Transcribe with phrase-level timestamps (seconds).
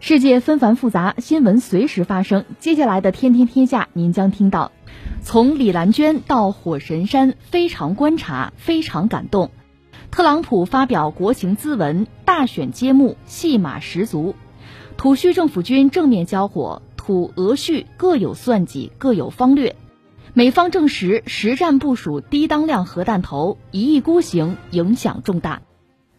[0.00, 2.44] 世界纷繁复杂，新闻随时发生。
[2.60, 4.70] 接下来的《天天天下》，您将听到：
[5.22, 9.50] 从李兰娟到火神山，非常观察，非常感动。
[10.12, 14.36] 特朗普发表国情咨文，大选揭幕，戏码十足。
[14.96, 16.82] 土叙政府军正面交火。
[16.96, 19.76] 土俄叙各有算计，各有方略。
[20.34, 25.62] 美方证实实战部署低当量核弹头，一意孤行，影响重大。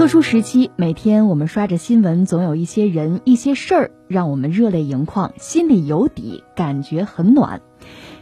[0.00, 7.60] 特殊时期，每天我们刷着新闻，总有一些人、一些事儿让我们热泪盈眶，心里有底，感觉很暖。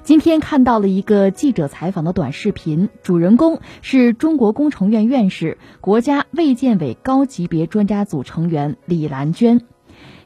[0.03, 9.61] 今天看到了一个记者采访的短视频，主人公是中国工程院院士、国家卫健委高级别专家组成员李兰娟。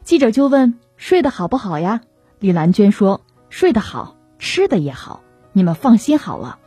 [0.04, 2.00] 记者就问：“睡得好不好呀？”
[2.40, 5.20] 李兰娟说：“睡得好，吃的也好，
[5.52, 6.58] 你们放心好了。”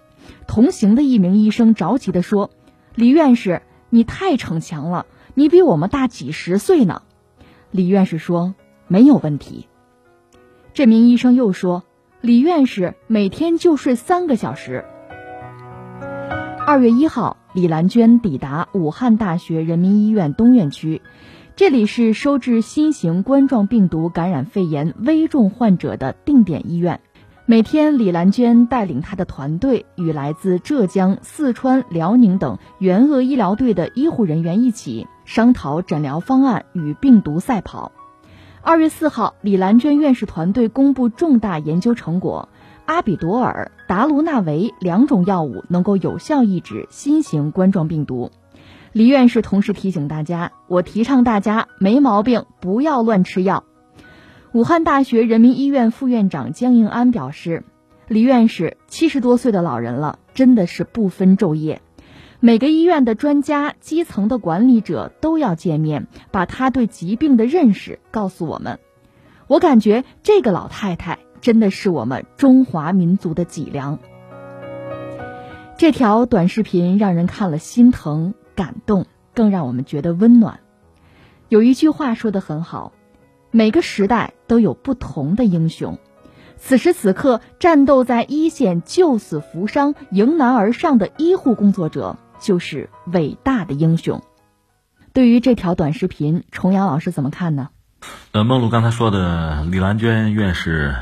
[0.46, 2.52] 同行的一名医生着急地说
[2.94, 3.64] ：“李院士。”
[3.96, 7.02] 你太逞强了，你比我们大几十岁呢。
[7.72, 8.54] 李院士说
[8.90, 9.70] ：“没有问题。”
[10.76, 11.86] 这名医生又说
[12.20, 14.84] ：“李院士每天就睡三个小时。”
[16.68, 21.02] 二月一号，李兰娟抵达武汉大学人民医院东院区，
[21.56, 27.00] 这里是收治新型冠状病毒感染肺炎危重患者的定点医院。
[27.48, 37.92] 每天，李兰娟带领她的团队与来自浙江、四川、辽宁等援鄂医疗队的医护人员一起商讨诊疗方案，与病毒赛跑。
[38.64, 42.50] 二月四号，李兰娟院士团队公布重大研究成果：
[42.88, 48.32] 阿比朵尔、达卢纳维两种药物能够有效抑制新型冠状病毒。
[48.92, 53.66] 李院士同时提醒大家：“我提倡大家没毛病，不要乱吃药。”
[54.56, 57.66] 武汉大学人民医院副院长江应安表示
[58.08, 61.82] ：“李院士七十多岁的老人了，真的是不分昼夜。
[62.40, 68.80] 每个医院的专家、基层的管理者都要见面，把他对疾病的认识告诉我们。
[69.48, 74.00] 我感觉这个老太太真的是我们中华民族的脊梁。”
[75.78, 80.62] 这条短视频让人看了心疼、感动，更让我们觉得温暖。
[81.50, 82.94] 有一句话说的很好。
[83.52, 86.00] 每个时代都有不同的英雄，
[86.58, 94.22] 此时此刻战斗在一线、救死扶伤、迎难而上的医护工作者就是伟大的英雄。
[95.14, 97.70] 对于这条短视频，重阳老师怎么看呢？
[98.34, 100.96] 呃，梦露刚才说的李兰娟院士，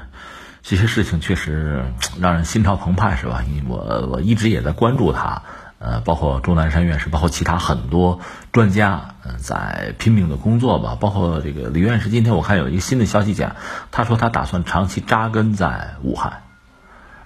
[0.62, 1.84] 这些事情确实
[2.22, 3.44] 让人心潮澎湃，是吧？
[3.68, 5.42] 我我一直也在关注他。
[5.86, 8.22] 呃，包括钟南山院士，包括其他很多
[8.54, 10.96] 专家，嗯，在拼命的工作吧。
[10.98, 13.58] 包括这个李院士，今天我看有一个新的消息讲，
[13.92, 16.44] 他说他打算长期扎根在武汉。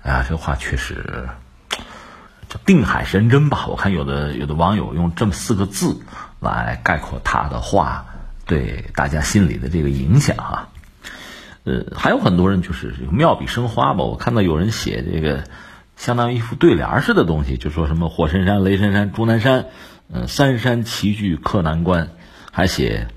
[0.02, 1.30] 哎呀，这话确实，
[2.50, 3.68] 这定海神针吧？
[3.68, 6.00] 我看有的有的网友用这么四个字
[6.40, 8.08] 来概括他的话
[8.48, 10.70] 对大家心里的这个影响啊。
[11.64, 14.04] 呃，还有很多人就是妙笔生花吧。
[14.04, 15.44] 我看到有人写这个。
[15.98, 19.66] 相当于一副对联似的东西，就说什么火神山、雷神山、钟南山，
[20.10, 22.12] 嗯，三山齐聚克难关，
[22.54, 23.08] 还写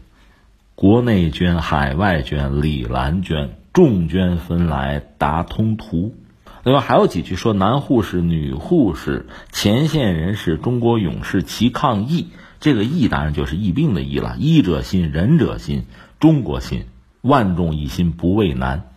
[0.75, 6.17] 国内捐、海外捐，李兰捐，众捐分来达通途。
[6.65, 12.29] 另外还有几句说男护士、女护士、前线人士、中国勇士齐抗疫。
[12.61, 15.87] 这个疫当然就是疫病的疫了，医者心，仁者心，
[16.19, 16.85] 中国心，
[17.23, 18.90] 万众一心，不畏难。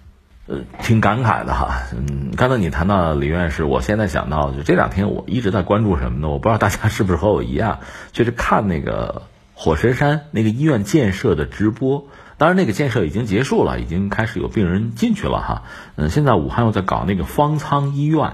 [0.45, 1.84] 呃，挺感慨的哈。
[1.95, 6.30] 嗯，刚才你谈到李院士，我现在想到就这两天我一直在关注什么呢？
[6.30, 7.80] 我不知道大家是不是和我一样，
[8.12, 9.22] 就是看那个
[9.54, 12.07] 火神山那个医院建设的直播。
[12.38, 15.62] 当然，那个建设已经结束了，已经开始有病人进去了哈。
[15.95, 18.34] 嗯，现在武汉又在搞那个方舱医院，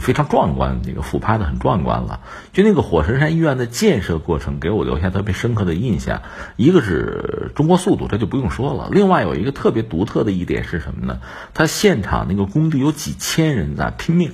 [0.00, 2.20] 非常壮观，这个俯拍的很壮观了。
[2.52, 6.22] 就那个火神山医院的建设过程，给我留下特别深刻的印象。
[6.56, 8.88] 一个是中国速度，这就不用说了。
[8.90, 11.20] 另外有一个特别独特的一点是什么呢？
[11.54, 14.32] 他现场那个工地有几千人在拼命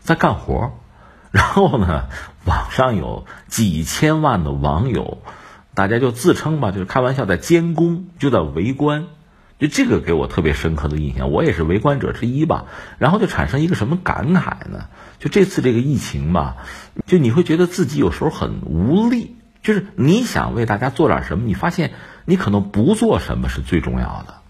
[0.00, 0.72] 在干活，
[1.30, 2.04] 然后呢，
[2.44, 5.18] 网上有几千万的网友，
[5.74, 9.06] 大家就自称吧，就是开玩笑在监工，就在围观。
[9.66, 12.66] 就这个给我特别深刻的印象，我也是围观者之一吧。
[12.98, 14.88] 然后就产生一个什么感慨呢？
[15.18, 16.56] 就这次这个疫情吧，
[17.06, 19.36] 就你会觉得自己有时候很无力。
[19.62, 21.92] 就是你想为大家做点什么，你发现
[22.26, 24.43] 你可能不做什么是最重要的。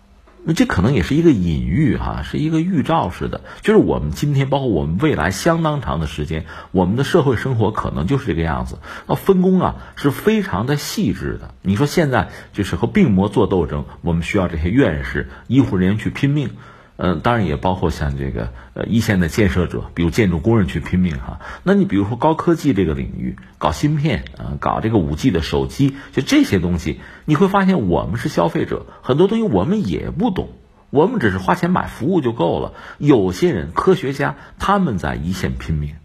[0.47, 3.41] 那这可能也是一个隐喻哈，是一个预兆似的。
[3.63, 8.79] 就是我们今天，包括我们未来相当长的时间，我们的社会生活可能就是这个样子。
[9.07, 11.55] 那分工啊是非常的细致的。
[11.63, 16.51] 你说现在就是和病魔做斗争，我们需要这些院士、医护人员去拼命。
[16.97, 21.41] 嗯，当然也包括像这个呃一线的建设者，比如建筑工人去拼命哈。
[21.65, 30.51] 那你比如说高科技这个领域，搞芯片啊，搞这个五 G 的手机，就这些东西，你会发现我们是消费者，很多东西我们也不懂，
[30.91, 32.75] 我们只是花钱买服务就够了。
[32.99, 35.97] 有些人科学家他们在一线拼命，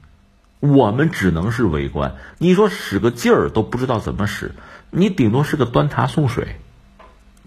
[0.60, 2.16] 我们只能是围观。
[2.40, 4.56] 你说使个劲儿都不知道怎么使，
[4.90, 6.56] 你顶多是个端茶送水，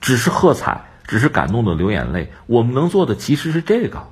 [0.00, 0.84] 只是喝彩。
[1.06, 4.08] 只是感动的流眼泪，我们能做的其实是这个，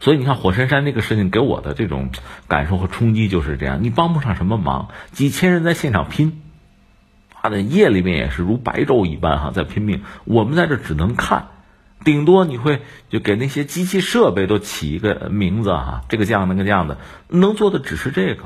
[0.00, 2.10] 所以你看火神山这个事情给我的这种
[2.48, 6.42] 感受和冲击就是这样，你帮不上什么忙，几千人在现场拼，
[7.40, 11.48] 啊，那夜里面也是如白昼一般哈，在拼命，我们在这只能看，
[12.04, 16.98] 顶多你会就给那些机器设备都起一个名字哈，这个这样那个这样的，
[17.28, 18.44] 能做的只是这个。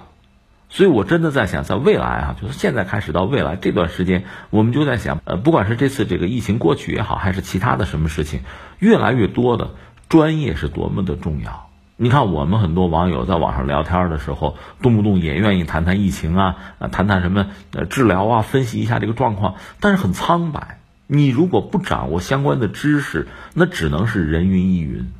[0.75, 8.41] 所以，我真的在想，在未来啊，就是现在开始到未来这段时间，我们就在想，呃，不管是这次这个疫情过去也好，还是其他的什么事情，
[8.81, 9.71] 越来越多的
[10.09, 11.71] 专业是多么的重要。
[11.97, 20.81] 你看，我们很多网友在网上聊天的时候，动不动也愿意谈谈疫情啊，啊，谈谈什么呃治疗啊，分析一下这个状况，但是很苍白。
[21.07, 25.13] 你如果不掌握相关的知识，那只能是人云亦云，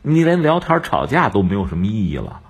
[0.00, 2.40] 你连聊天吵架都没有什么意义了。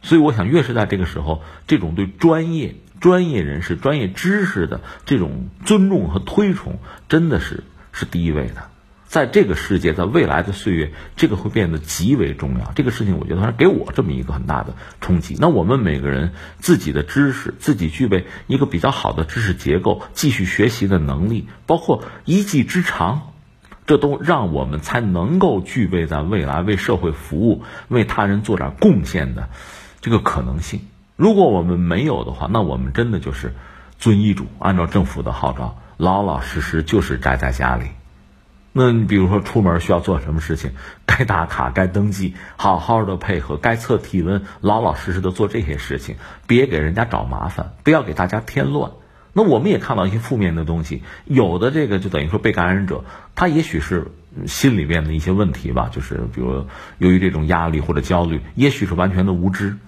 [0.00, 6.78] 所以，我想，越是在这个时候，这种对专业、专业人士、专业知识的这种尊重和推崇，
[7.08, 8.68] 真的是是第一位的。
[9.06, 12.72] 在这个世界，在未来的岁月，这个会变得极为重要。
[12.74, 15.34] 这个事情，我觉得是给我这么一个很大的冲击。
[15.40, 23.32] 那我们每个人自己的知识，自己具备一个比较好的知识结构，继续学习的能力，包括一技之长，
[23.86, 29.48] 这都让我们才能够具备在未来为社会服务、为他人做点贡献的。
[30.08, 30.80] 这个可能性，
[31.16, 33.52] 如果我们没有的话，那我们真的就是
[33.98, 37.88] 遵医嘱，按照政府的号召，老老实实就是宅在家里。
[38.72, 40.70] 那你比如说出门需要做什么事情，
[41.04, 46.16] 该打卡、该登记，好好的配合；该测体温，老老实实的做这些事情，
[46.46, 48.92] 别给人家找麻烦，不要给大家添乱。
[49.34, 54.06] 那我们也看到一些负面的东西，有的这个就等于说被感染者，他也许是。
[54.46, 56.64] 心里面的一些问题吧，就是比如
[56.98, 59.78] 由于这种压力或者焦虑，也许是完全的无知，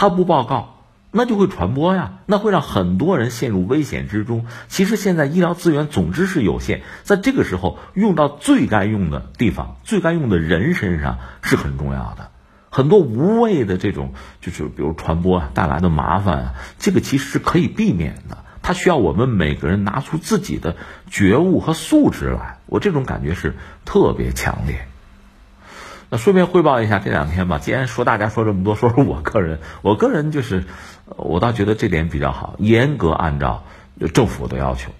[0.00, 0.76] 他不报告，
[1.10, 4.46] 那就会传播呀，那会让很多人陷入危险之中。
[4.68, 12.30] 其实现在医疗资源总之是有限，在这个时候用到最该用的地方、最该用的人身上是很重要的。
[12.70, 18.38] 很多无谓的这种就是比如传播带来的麻烦，这个其实是可以避免的。
[18.62, 20.76] 它需要我们每个人拿出自己的
[21.10, 24.86] 觉悟和素质来，我这种感觉是特别强烈。
[26.10, 30.64] 那顺便汇报一下这两天吧，既然说大家说这么多，说说我个人，我个人就是，
[31.16, 33.64] 我倒觉得这点比较好，严格按照
[34.14, 34.90] 政府的要求，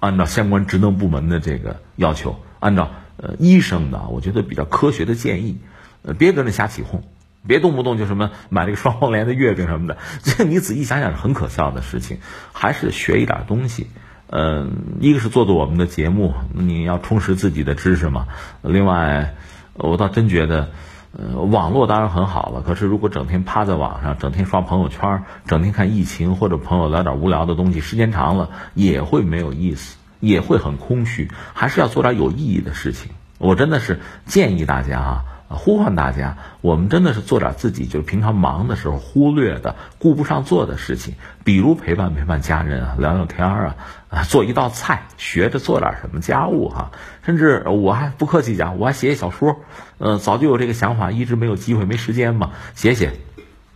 [0.00, 5.58] 按照相关职能部门的这个要求，按照呃医生的，我觉得比较科学的建议，
[6.02, 7.02] 呃，别跟着瞎起哄。
[7.44, 12.18] 别动不动就什么买这个双黄连的月饼什么的， 这你仔细想想是很可笑的事情。
[12.52, 13.88] 还是学一点东西，
[14.28, 18.28] 嗯，一个是做做我们的节目，你要充实自己的知识嘛。
[18.62, 19.34] 另外，
[19.74, 20.70] 我倒真觉得，
[21.16, 31.30] 呃，网络当然很好了，可是如果整天趴在网上，整天刷朋友圈，整天看疫情或者朋友聊点无聊的东西，时间长了也会没有意思，也会很空虚。
[31.54, 33.12] 还是要做点有意义的事情。
[33.38, 35.24] 我真的是建议大家啊。
[35.54, 41.14] 呼唤大家，我们真的是做点自己就是平常忙的时候忽略的、顾不上做的事情，
[41.44, 43.76] 比如陪伴陪伴家人啊，聊聊天啊，
[44.12, 46.92] 啊，做一道菜，学着做点什么家务哈。
[47.24, 49.62] 甚至我还不客气讲，我还写写小说，
[49.98, 53.14] 嗯，早就有这个想法，一直没有机会、没时间嘛，写写。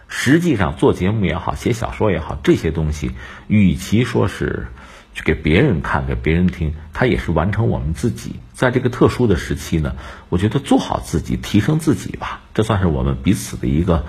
[0.07, 3.13] 实际上做节目也好，写小说也好，这些东西，
[3.49, 4.69] 与其说是。
[5.17, 9.97] 去给别人看，给别人听，他也是完成我们自己在这个特殊的时期呢。
[10.29, 14.05] 我觉得做好自己，提升自己吧，这算是我们彼此的一个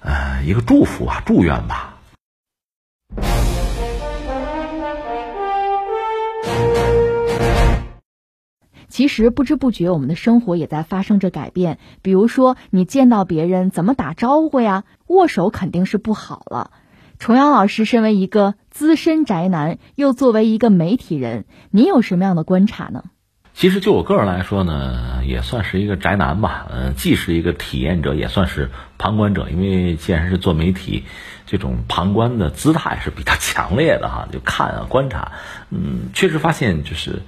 [0.00, 1.91] 呃，一个祝福啊，祝愿吧。
[8.92, 11.78] 其实不知不觉，我们的生活也在发生着改变。
[12.02, 14.84] 比如说，你见到别人怎么打招呼呀？
[15.06, 16.70] 握手肯定是不好了。
[17.18, 23.04] 重阳老师身为一个资深宅男，又作为一个媒体人，你有什么样的观察呢？
[23.54, 26.66] 其实就我个人来说呢，也算是一个宅男吧。
[26.70, 28.68] 嗯，既是一个体验者，也算是
[28.98, 29.48] 旁观者。
[29.48, 31.04] 因为既然是做媒体，
[31.46, 35.32] 这种旁观的姿态是比较 强烈的哈，就看啊观察。
[35.70, 37.22] 嗯，确实发现就是。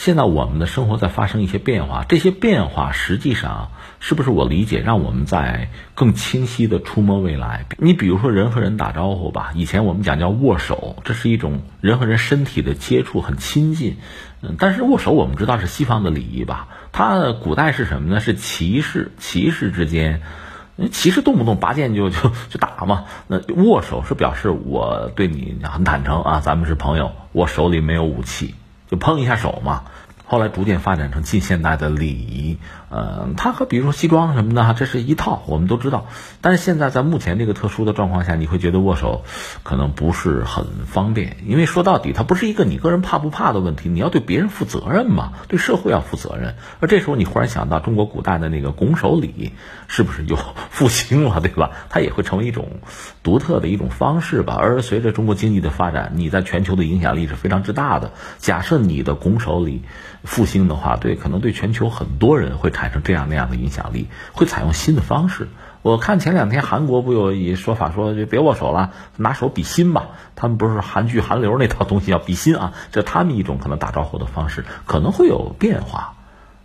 [0.00, 7.66] 现在我们的生活在发生一些变化，这些变化实际上是不是我理解，让我们在更清晰的触摸未来？
[7.76, 13.98] 你比如说人和人打招呼吧，以前我们讲叫握手，这是一种人和人身体的接触，很亲近。
[14.40, 16.68] 嗯，但是握手我们知道是西方的礼仪吧？
[16.92, 18.20] 它古代是什么呢？
[18.20, 20.22] 是骑士，骑士之间，
[20.90, 23.04] 骑士动不动拔剑就 就就打嘛。
[23.26, 28.54] 那握手是表示我对你很坦诚啊，咱们是朋友，我手里没有武器。
[28.90, 29.84] 就碰一下手嘛。
[30.26, 32.58] 后来逐渐发展成近现代的礼仪，
[32.90, 36.08] 呃，它和比如说西装什么的哈，这是一套，我们都知道。
[36.40, 39.22] 但是现在在目前这个特殊的状况下，你会觉得握手
[39.62, 46.56] 可能不是很方便，因为说到底，它不是一个你个人怕不怕的问题，你要对别人负责任嘛，对社会要负责任。
[46.80, 49.52] 而这时候你忽然想到中国古代的那个拱手礼，
[49.86, 50.36] 是不是又
[50.70, 51.70] 复兴了，对吧？
[51.90, 52.80] 它也会成为一种
[53.22, 54.56] 独特的一种方式吧。
[54.58, 58.10] 而随着中国经济的发展，你在全球的影响力是非常之大的。
[58.38, 59.82] 假设你的拱手礼。
[60.22, 65.48] 复兴的话，对，可能对全球很多人会产产生这样那样的影响力，会采用新的方式。
[65.82, 70.08] 我看前两天韩国不有一说法说，就别握手了，拿手比心吧。
[70.34, 76.14] 他们不是韩剧韩流那套东西要比心啊，这他们一种可能打招呼的方式，可能会有变化。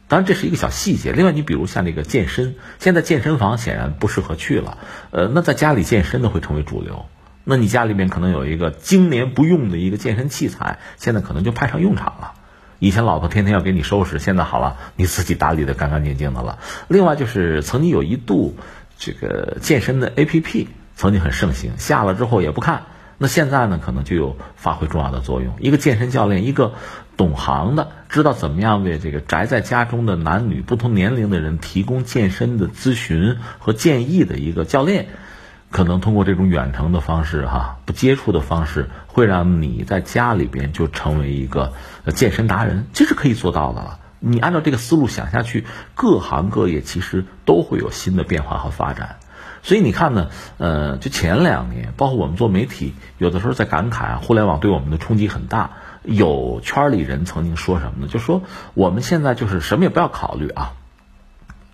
[0.07, 1.11] 当然这是一个小细节。
[1.11, 4.77] 另外，你比如像那个健身，现在健身房显然不适合去了，
[5.11, 7.05] 呃，那在家里健身的会成为主流。
[7.43, 12.33] 那你家里面可能有一个经年不用的一个健身器材，现在可能就派上用场了。
[12.79, 16.59] 以前老婆天天要给你收拾，现在好了，你自己打理的干干净净的了。
[16.87, 18.55] 另外就是曾经有一度，
[18.97, 22.83] 这个健身的 A P P 曾经很盛行，下了之后也不看。
[23.17, 25.53] 那现在呢，可能就有发挥重要的作用。
[25.59, 26.73] 一个健身教练，一个
[27.15, 35.07] 懂行的，知道怎么样为这个宅在家中的男女不同年龄的人提供健身的咨询和建议的一个教练。
[35.75, 41.73] 可能通过这种远程的方式，哈，不接触的方式，会让你在家里边就成为一个
[42.15, 43.99] 健身达人，这是可以做到的了。
[44.19, 49.17] 你按照这个思路想下去，各行各业其实都会有新的变化和发展。
[49.63, 50.29] 所以你看呢，
[50.59, 55.71] 呃，就前两年，包括我们做媒体，有的时候在感慨，互联网对我们的冲击很大。
[56.03, 58.07] 有圈里人曾经说什么呢？
[58.07, 58.43] 就说
[58.75, 60.71] 我们现在就是什么也不要考虑啊。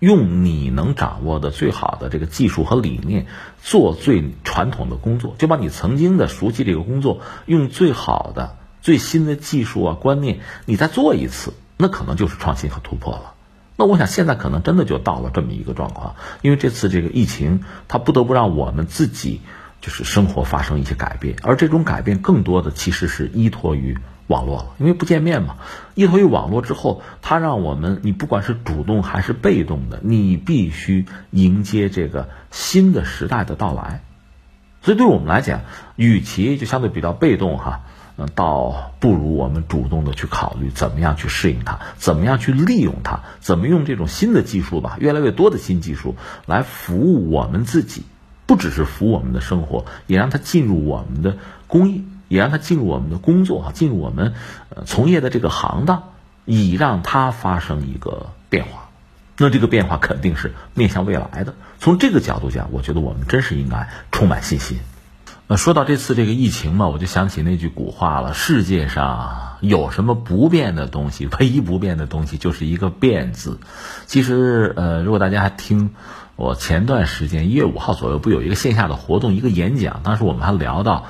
[0.02, 3.28] 用你能掌握的最好的这个技术和理念
[3.62, 13.36] 做最传统的工作，就把你曾经的熟悉这个工作用最好的最新的技术啊观念，你再做一次，那可能就是创新和突破了。
[13.76, 19.42] 那我想现在可能真的就到了这么一个状况，因为这次这个疫情，它不得不让我们自己
[19.82, 24.00] 就是生活发生一些改变，而这种改变更多的其实是依托于。
[24.32, 25.58] 网络了，因为不见面嘛，
[25.94, 34.02] 依托于网络之后，它让我们，你不管是主动还是被动的，你必须迎接这个新的时代的到来。
[34.82, 35.62] 所以，对我们来讲，
[35.96, 37.82] 与其就相对比较被动哈，
[38.18, 46.16] 嗯，倒不如我们主动的去考虑怎么样去适应它，怎么样去利用它，怎么用这种新的技术吧，越来越多的新技术
[46.48, 48.04] 来服务我们自己，
[48.48, 52.06] 不只是服务我们的生活，也让它进入我们的工艺。
[52.32, 54.34] 也让他进入我们的工作啊，进入我们
[54.70, 56.04] 呃从业的这个行当，
[56.46, 58.88] 以让他发生一个变化。
[59.38, 61.56] 那这个变化肯定是面向未来的。
[61.78, 64.80] 从这个角度讲，我觉得我们真是应该充满信心。
[65.48, 71.28] 呃，说到这次这个疫情嘛，我就想起那句古话了：世界上有什么不变的东西？
[71.38, 73.60] 唯一不变的东西就是一个“变”字。
[74.06, 75.90] 其实，呃，如果大家还听
[76.38, 81.08] 我前段时间一月五号左右不有一个线下的活动，一个演讲，当时我们还聊到。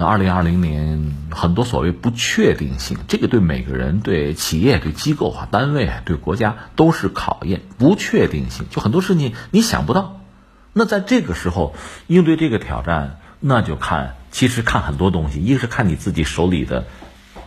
[0.00, 7.60] 那二零二零年很多所谓不确定性，这个对每个人、对企业、对机构啊、单位、对国家都是考验。
[7.76, 10.22] 不确定性就很多事情你想不到。
[10.72, 11.74] 那在这个时候
[12.06, 16.86] 应对这个挑战，那就看其实看很多东西，一个是看你自己手里的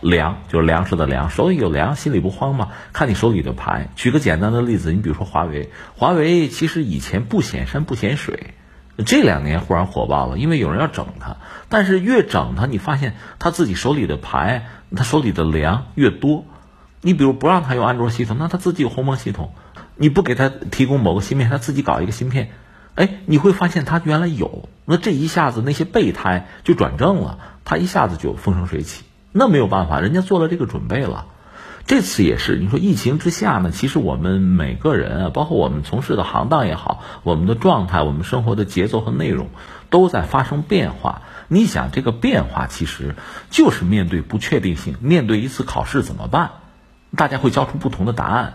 [0.00, 2.68] 粮，就是粮食的粮，手里有粮，心里不慌嘛。
[2.92, 3.88] 看你手里的牌。
[3.96, 8.53] 举个简单的例子，你比如说华为，华为其实以前不显山不显水。
[9.04, 11.36] 这两年忽然火爆了，因为有人要整他，
[11.68, 16.44] 但是越整他，你发现他自己手里的牌，他手里的粮越多。
[17.00, 19.48] 你比如不让他用安卓系统，那他自己有鸿蒙系统；
[19.96, 22.52] 你不给他提供某个芯片，他自己搞一个芯片，
[22.94, 29.04] 哎，你会发现他原来有，那这一下子那些备胎就转正了，他一下子就风生水起。
[29.32, 31.26] 那没有办法，人家做了这个准备了。
[31.86, 39.48] 这次也是，你说疫情之下呢，其实我们每个人啊，包括我们从事的行当也好，我们的状态、我们生活的节奏和内容，
[39.90, 41.22] 都在发生变化。
[41.48, 43.14] 你想，这个变化其实
[43.50, 46.52] 就是面对不确定性，面对一次考试怎么办？
[47.16, 48.54] 大家会交出不同的答案，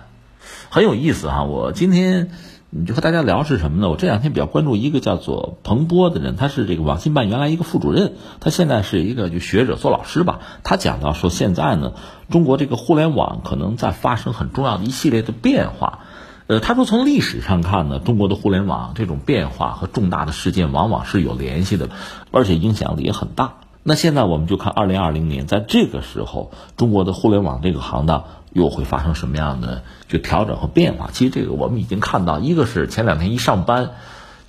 [0.69, 1.43] 很有意思哈。
[1.43, 2.31] 我今天。
[2.71, 3.89] 你就和大家聊是什么呢？
[3.89, 10.39] 我这两天比较关注一个叫做彭波的人，他是这个网信办原来一个副主任，他现在是一个就学者做老师吧。
[10.63, 11.93] 他讲到说，现在呢，
[12.29, 16.01] 中国这个互联网可能在发生很重要的一系列的变化。
[16.45, 21.89] 呃，他说从历史上看呢，中国的互联网这种变化和重大的事件往往是有联系的，
[22.29, 23.53] 而且影响力也很大。
[23.81, 28.25] 那现在我们就看二零二零年，在这个时候，中国的互联网这个行当。
[28.51, 31.09] 又会发生什么样的就调整和变化？
[31.11, 33.91] 其实这个我们已经看到，一个是前两天一上班，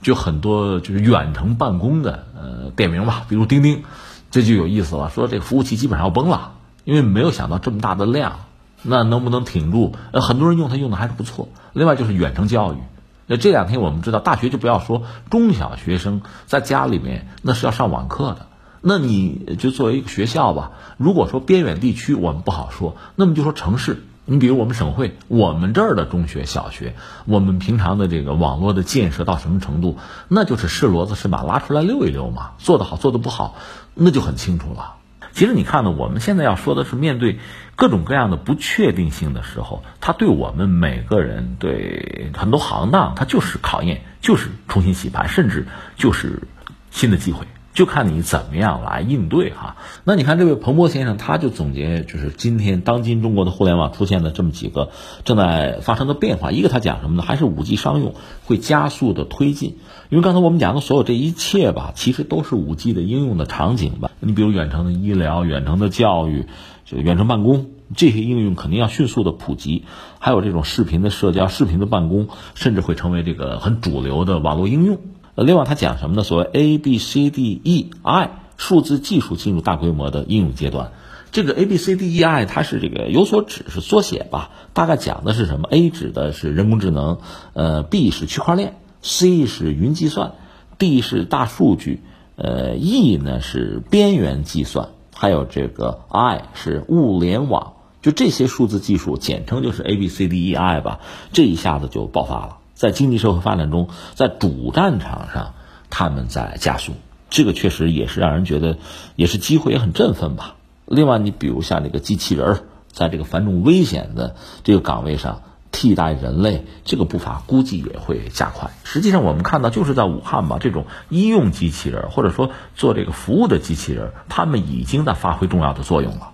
[0.01, 3.83] 就很多就是远程办公的，呃，点名吧，比如钉钉，
[4.31, 5.11] 这就有意思了。
[5.11, 6.53] 说这个服务器基本上要崩了，
[6.85, 8.41] 因为没有想到这么大的量，
[8.83, 9.93] 那能不能挺住？
[10.13, 11.49] 呃，很多人用它用的还是不错。
[11.73, 12.79] 另外就是远程教育，
[13.27, 18.47] 那这两天我们知道，大学就不要说，中小学生在家里面那是要上网课的。
[18.83, 26.95] 那你就作为一个学校吧，如果说边远地区我们不好说，那么就说城市，你比如我们省会，我们这儿的中学、小学，
[27.27, 33.57] 我们平常的这个网络的建设到什么程度，那就是是骡子是马拉出来溜一溜嘛，做得好做得不好，
[33.95, 34.95] 那就很清楚了。
[35.33, 37.39] 其实你看呢，我们现在要说的是面对
[37.77, 46.43] 各种各样的不确定性的时候，它对我们每个人、对很多行当，它就是考验，就是重新洗牌，甚至就是
[46.91, 47.47] 新的机会。
[47.73, 49.77] 就看你怎么样来应对哈。
[50.05, 54.91] 那你看这位彭博先生，他就总结，就是今天当今中国的互联网出现的这么几个
[55.25, 56.51] 正在发生的变化。
[56.51, 57.23] 一个他讲什么呢？
[57.23, 59.79] 还是五 G 商用会加速的推进。
[60.09, 64.11] 因为刚才我们讲的所有这一切吧，其实都是五 G 的应用的场景吧。
[64.19, 66.47] 你比如远程的医疗、远程的教育、
[66.85, 69.85] 就远程办公这些应用，肯定要迅速的普及。
[70.19, 74.99] 还有这种视频的社交、视频的办公，甚至会成为这个很主流的网络应用。
[75.37, 76.23] 另外，他讲什么呢？
[76.23, 80.93] 所谓 A B C D E I 数字技术进入大规模的应用阶段。
[81.33, 84.51] 这个 A B C D E I 它是这个有所指，是缩写吧？
[84.75, 87.19] 大概讲的是什么？A 指的是人工智能，
[87.53, 90.33] 呃，B 是区块链，C 是云计算
[90.77, 92.03] ，D 是大数据，
[92.37, 97.75] 呃，E 呢是边缘计算，还有这个 I 是物联网。
[98.03, 101.01] 就这些数字技术，简称就是 A B C D E I 吧。
[101.33, 102.57] 这一下子就爆发了。
[102.81, 105.53] 在经济社会发展中，在主战场上，
[105.91, 106.95] 他们在加速，
[107.29, 108.79] 这个确实也是让人觉得，
[109.17, 110.55] 也是机会，也很振奋吧。
[110.87, 118.71] 另外，你比如像这个机器人，在这个繁重危险的这个岗位上替代人类，这个步伐估计也会加快。
[118.83, 126.31] 实际上，我们看到就是在武汉吧，这种医用机器人或者说做这个服务的机器人，他们已经在发挥重要的作用了。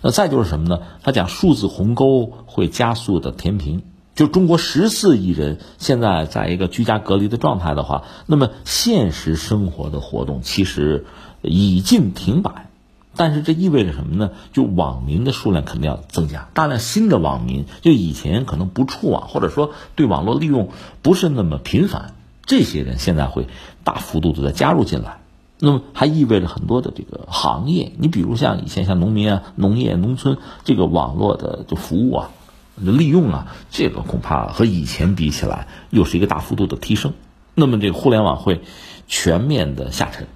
[0.00, 0.80] 那再就是什么呢？
[1.02, 3.82] 他讲数字鸿沟会加速的填平。
[4.14, 11.04] 就中国十四亿人现在在一个居家隔离的状态的话，那么现实生活的活动其实
[11.42, 12.68] 已经停摆，
[13.16, 14.30] 但是这意味着什么呢？
[14.52, 20.68] 就网民的数量肯定要增加，大量新的网民，就以前可能不触网或者说对网络利用
[21.02, 22.14] 不是那么频繁，
[22.46, 23.48] 这些人现在会
[23.82, 25.18] 大幅度的再加入进来，
[25.58, 32.30] 那么还意味着很多的这个行业，你比如像以前像农民啊、农业、农村这个网络的就服务啊。
[32.76, 37.12] 利用啊，这个恐怕和以前比起来又是一个大幅度的提升。
[37.54, 38.62] 那么这个互联网会
[39.06, 40.26] 全面的下沉，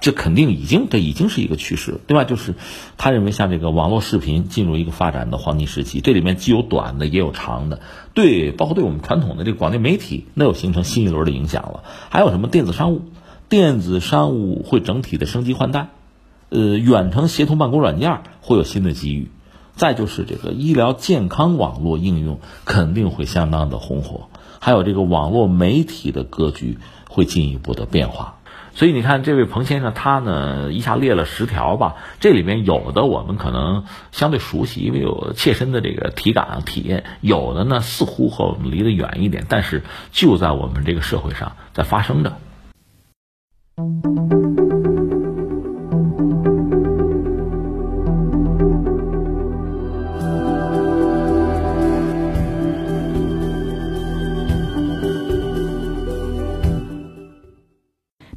[0.00, 2.00] 这肯定已经这已经是一个趋势。
[2.06, 2.54] 另外就是
[2.96, 7.80] 他认为像这个网络视频进入一个发展的黄金时期，这里面既有短的也有长的，
[8.14, 11.82] 对，包括对我们传统的这个广电媒体，那又形成新一轮的影响了。
[12.10, 13.02] 还有什么电子商务？
[13.48, 15.88] 电子商务会整体的升级换代，
[16.48, 19.30] 呃，远程协同办公软件会有新的机遇。
[19.76, 28.38] 再就是这个医疗健康网络应用肯定会相当的红火，还有这个网络媒体的格局会进一步的变化。
[28.74, 42.36] 所以你看，这位彭先生他呢一下列了十条吧，这里面有的我们可能相对熟悉，因为有切身的这个体感啊体验；有的呢似乎和我们离得远一点，但是就在我们这个社会上在发生着。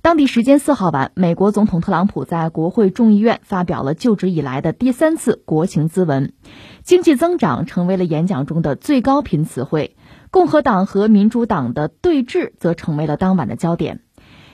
[0.02, 6.32] 当地时间四号晚，美国总统特朗普在国会众议院发表了就职以来的第三次国情咨文，
[6.84, 9.98] 经济增长成为了演讲中的最高频词汇。
[10.32, 14.00] 共和党和民主党的对峙则成为了当晚的焦点。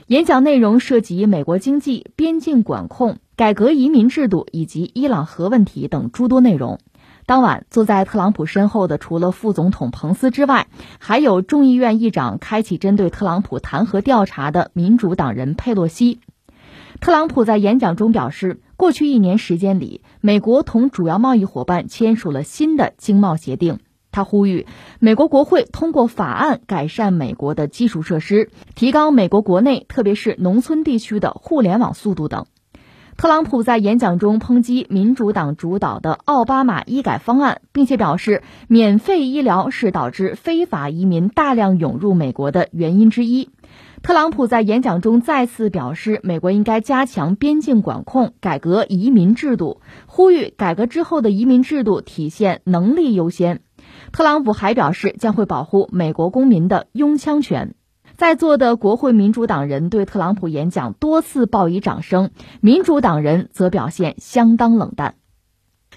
[0.08, 6.80] 演讲内容涉及美国经济、边境管控、改革移民制度以及伊朗核问题等诸多内容。
[7.26, 10.68] 当晚，坐在特朗普身后的除了副总统彭斯之外，
[11.00, 16.20] 还有众议院议长开启针对特朗普弹劾调查的民主党人佩洛西。
[17.00, 23.80] 特朗普在演讲中表示，过去一年时间里，美国同主要贸易伙伴签署了新的经贸协定。
[24.12, 24.68] 他呼吁
[25.00, 32.46] 美国国会通过法案改善美国的基础设施，提高美国国内特别是农村地区的互联网速度等。
[33.16, 43.48] 特朗普在演讲中抨击民主党主导的奥巴马医改方案，并且表示免费医疗是导致非法移民大量涌入美国的原因之一。
[44.02, 53.62] 特朗普在演讲中再次表示，美国应该加强边境管控，改革移民制度，呼吁改革之后的移民制度体现能力优先。
[54.12, 57.74] 特朗普还表示，将会保护美国公民的拥枪权。
[58.16, 62.30] 在座的国会民主党人对特朗普演讲多次报以掌声，
[62.62, 65.16] 民主党人则表现相当冷淡。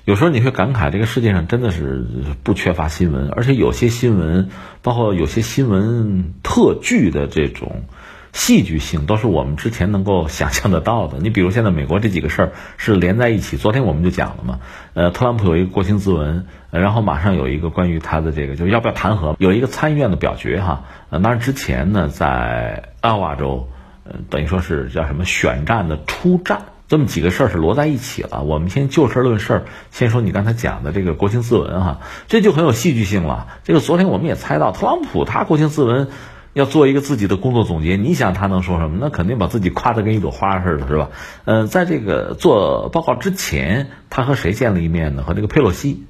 [0.03, 2.05] 有时候你会感慨，这个世界上真的是
[2.43, 4.49] 不缺乏新闻，而且有些新闻，
[4.81, 7.83] 包括有些新闻特剧的这种。
[8.31, 11.17] 戏剧性都是我们之前能够想象得到的。
[11.17, 13.57] 你比如现在美国这几个事儿是连在一起。
[13.57, 14.59] 昨天我们就讲了嘛，
[14.93, 20.83] 呃，特朗普有一个国情咨文，然后马上有一个关于他的这个就是要不要弹劾，有一个参议院的表决哈。
[21.09, 23.67] 呃，当然之前呢，在阿瓦州，
[24.03, 28.43] 呃，等于说是叫什么选战的初战，这么几个事儿是摞在一起了。
[28.43, 33.47] 我们先就事论事儿，先说你刚才讲的这个国情咨文哈，这就很有戏剧性了。
[33.63, 36.07] 这个昨天我们也猜到，特朗普他国情咨文。
[36.53, 38.97] 要做一个自己的工作总结，你想他能说什么？
[38.99, 41.09] 那肯定把自己夸得跟一朵花似的，是吧？
[41.45, 45.21] 呃，在这个做报告之前，他和谁见了一面呢？
[45.21, 46.05] 和这个佩洛西。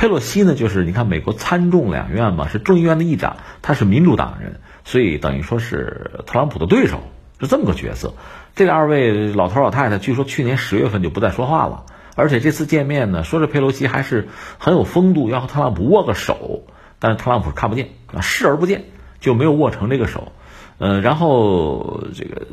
[0.00, 7.00] 佩洛西呢，就是你看美国参众两院嘛，是众议院的议长，他是民主党人，所以等于说是特朗普的对手，
[7.38, 8.14] 是这么个角色。
[8.56, 11.84] 这二位老头老太太，据说去年十月份就不再说话了，
[12.16, 16.62] 而且这次见面呢，说是佩洛西还是很有风度，要和特朗普握个手，
[16.98, 18.84] 但是特朗普看不见啊，视而不见。
[19.20, 20.32] 就没有握成这个手，
[20.78, 22.46] 呃，然后这个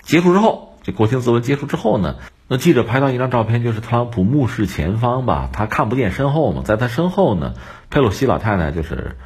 [0.00, 2.14] 结束之后，这国情咨文结束之后呢，
[2.46, 7.54] 那记者拍到一张照片，就是特朗普目视前方吧，他看不见身后嘛，在他身后呢，
[7.90, 9.16] 佩洛西老太太就是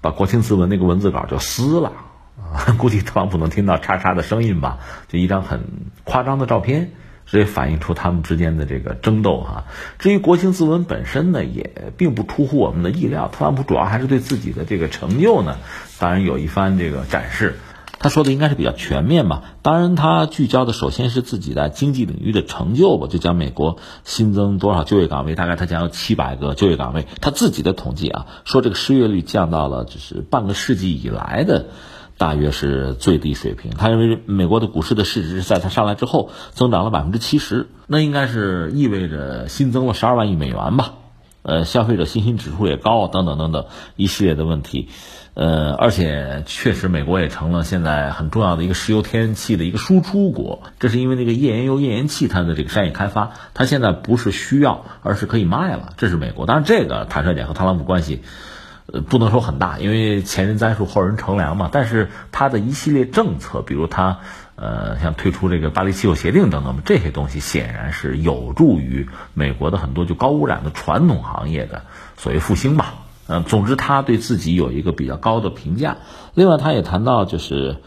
[0.00, 1.92] 把国情咨文那个文字稿就撕了，
[2.38, 5.64] 啊， 估计特朗普能听到嚓嚓的声音吧，就一张很
[6.04, 6.92] 夸张的照片。
[7.24, 9.64] 所以反映出他们之间的这个争斗哈。
[10.00, 13.28] 至于国情咨文本身呢，也并不出乎我们的意料。
[13.28, 15.56] 特朗普主要还是对自己的这个成就呢，
[16.00, 17.54] 当然有一番这个展示。
[18.02, 19.44] 他说的应该是比较全面吧。
[19.62, 27.06] 当然，他聚焦的首先是自己在经济领域的成就吧，就讲美国新增多少就业岗位，大概他讲有七百个就业岗位。
[27.20, 31.68] 他自己的统计啊，说这个失业率降到了就是半个世纪以来的。
[32.18, 33.72] 大约是最低水平。
[33.72, 40.94] 他认为美国的股市的市值在他上来之后增长了百分之七十，那应该是意味着新增了十二万亿美元吧？
[41.42, 43.64] 呃，消费者信心指数也高，等等等等
[43.96, 44.88] 一系列的问题。
[45.34, 50.62] 呃，而且确实美国也成了现在很重要的一个石油天然气的一个输出国。
[50.78, 55.94] 这是因为那个页岩油、页岩气它的这个商业开发，它现在不是需要，而是可以卖了。
[55.96, 56.44] 这是美国。
[56.44, 58.22] 当然，这个坦率点和特朗普关系。
[58.92, 61.70] 呃，不能说很大，因为前人栽树，后人乘凉嘛。
[61.72, 64.18] 但是他的一系列政策，比如他，
[64.56, 71.82] 呃，像退出这个巴黎气候协定等等，这些东西显然是有助于美国的很多就高污染的传统行业的
[72.18, 72.94] 所谓复兴吧。
[73.32, 75.96] 嗯，总之他对自己有一个比较高的评价。
[76.34, 77.78] 另外，他也谈到就是，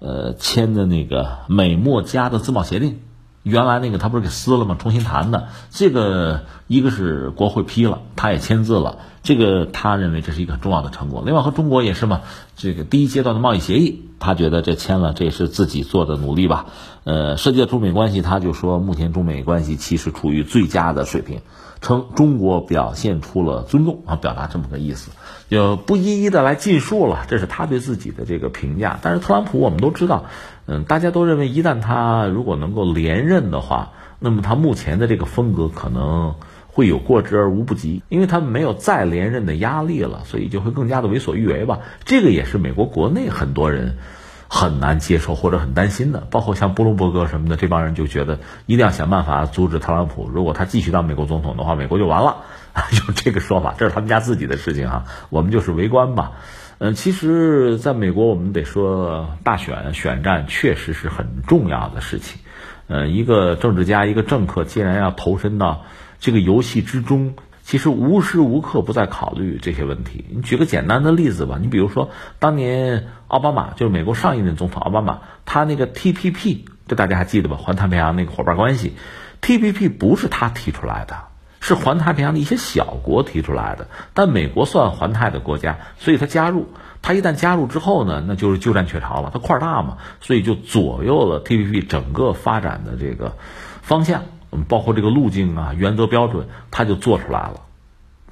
[0.00, 2.98] 呃，签的那个美墨加的自贸协定。
[3.44, 4.76] 原来那个他不是给撕了吗？
[4.78, 11.22] 重新谈的，这个一个是国会批了，他也签字了，这个他认为这是一个很重要的成果。
[11.26, 12.22] 另外和中国也是嘛，
[12.56, 16.64] 这个第一阶段的贸易协议，他觉得这签了，这也是自己做的努力吧。
[17.04, 21.40] 呃，涉及到中美关系，他就说目前中美关系其实处于最佳的水平，
[21.82, 25.10] 称中国表现出了尊重啊，表达这么个意思，
[25.50, 28.98] 就不一一的来尽述了，这是他对自己的这个评价。
[29.02, 30.24] 但是特朗普我们都知道。
[30.64, 36.34] 嗯，大家都认为，一旦他如果能够连任的话，那么他目前的这个风格可能
[36.78, 41.80] 会有过之而无不及，因为他们没有再连任的压力了，所以就会更加的为所欲为吧。
[42.04, 43.96] 这个也是美国国内很多人
[44.46, 52.44] 很难接受或者很担心的，包括像布隆伯格什么的这帮人就觉得一定要想办法阻止特朗普，如果他继续当美国总统的话，美国就完了，
[53.08, 56.34] 有这个说法，这是他们家自己的事情哈，我们就是围观吧。
[56.78, 62.40] 嗯，其实，在美国，我们得说，大选选战确实是很重要的事情。
[62.86, 65.82] 呃，一个政治家，一个政客，既然要投身到
[66.20, 70.24] 这个游戏之中，其实无时无刻不在考虑这些问题。
[70.30, 77.56] 你举个简单的例子吧，你比如说当年奥巴马，就是美国上一任总统奥巴马，他那个 T P P，这大家还记得吧？
[77.56, 78.94] 环太平洋那个伙伴关系
[79.40, 81.16] ，T P P 不是他提出来的，
[81.60, 83.88] 是环太平洋的一些小国提出来的。
[84.14, 86.66] 但美国算环太的国家，所以他加入。
[87.00, 89.30] 他一旦加入之后呢，那就是鸠占鹊巢了。
[89.32, 93.36] 他块儿大嘛，所以就左右了 T P P 整个发展的这个
[93.82, 94.24] 方向，
[94.68, 97.62] 包括这个路径啊、原则标准，他就做出来了。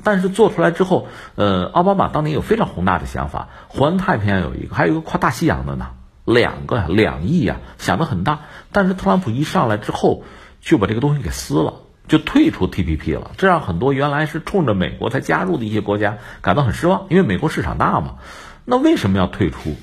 [0.05, 5.89] 但是做出来之后，呃，奥巴马当年有非常宏大的想法，环太平洋有一个，还有一个跨大西洋的呢，
[6.25, 8.41] 两个两亿呀，想的很大。
[8.73, 10.23] 但是特朗普一上来之后，
[10.61, 11.75] 就把这个东西给撕了，
[12.09, 18.17] 就退出 T P P 了，这让很多原来是冲着美国才加入的一些国家感到很失望，因为美国市场大嘛。
[18.65, 19.77] 那为什么要退出？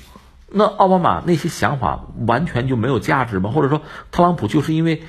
[0.48, 3.50] 那奥巴马那些想法完全就没有价值吗？
[3.50, 5.02] 或者说，特朗普就是因为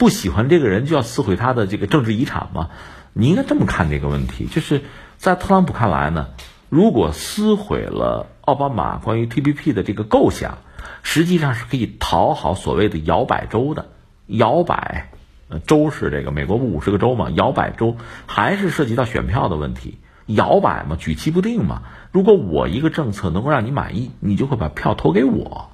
[0.00, 2.70] 不喜欢这个人就要撕毁他的这个政治遗产吗？
[3.12, 4.80] 你应该这么看这个问题，就是
[5.18, 6.28] 在特朗普看来呢，
[6.70, 10.56] 如果撕毁了奥巴马关于 T P P 的这个构想，
[11.02, 13.90] 实际上是可以讨好所谓的摇摆州的
[14.26, 15.10] 摇摆，
[15.50, 19.98] 呃，州是这个美国不五十个州嘛，摇摆州还是涉及到选票的问题。
[20.24, 21.82] 摇摆嘛，举棋不定嘛。
[22.10, 25.69] 如果我一个政策能够让你满意，你就会把票投给我。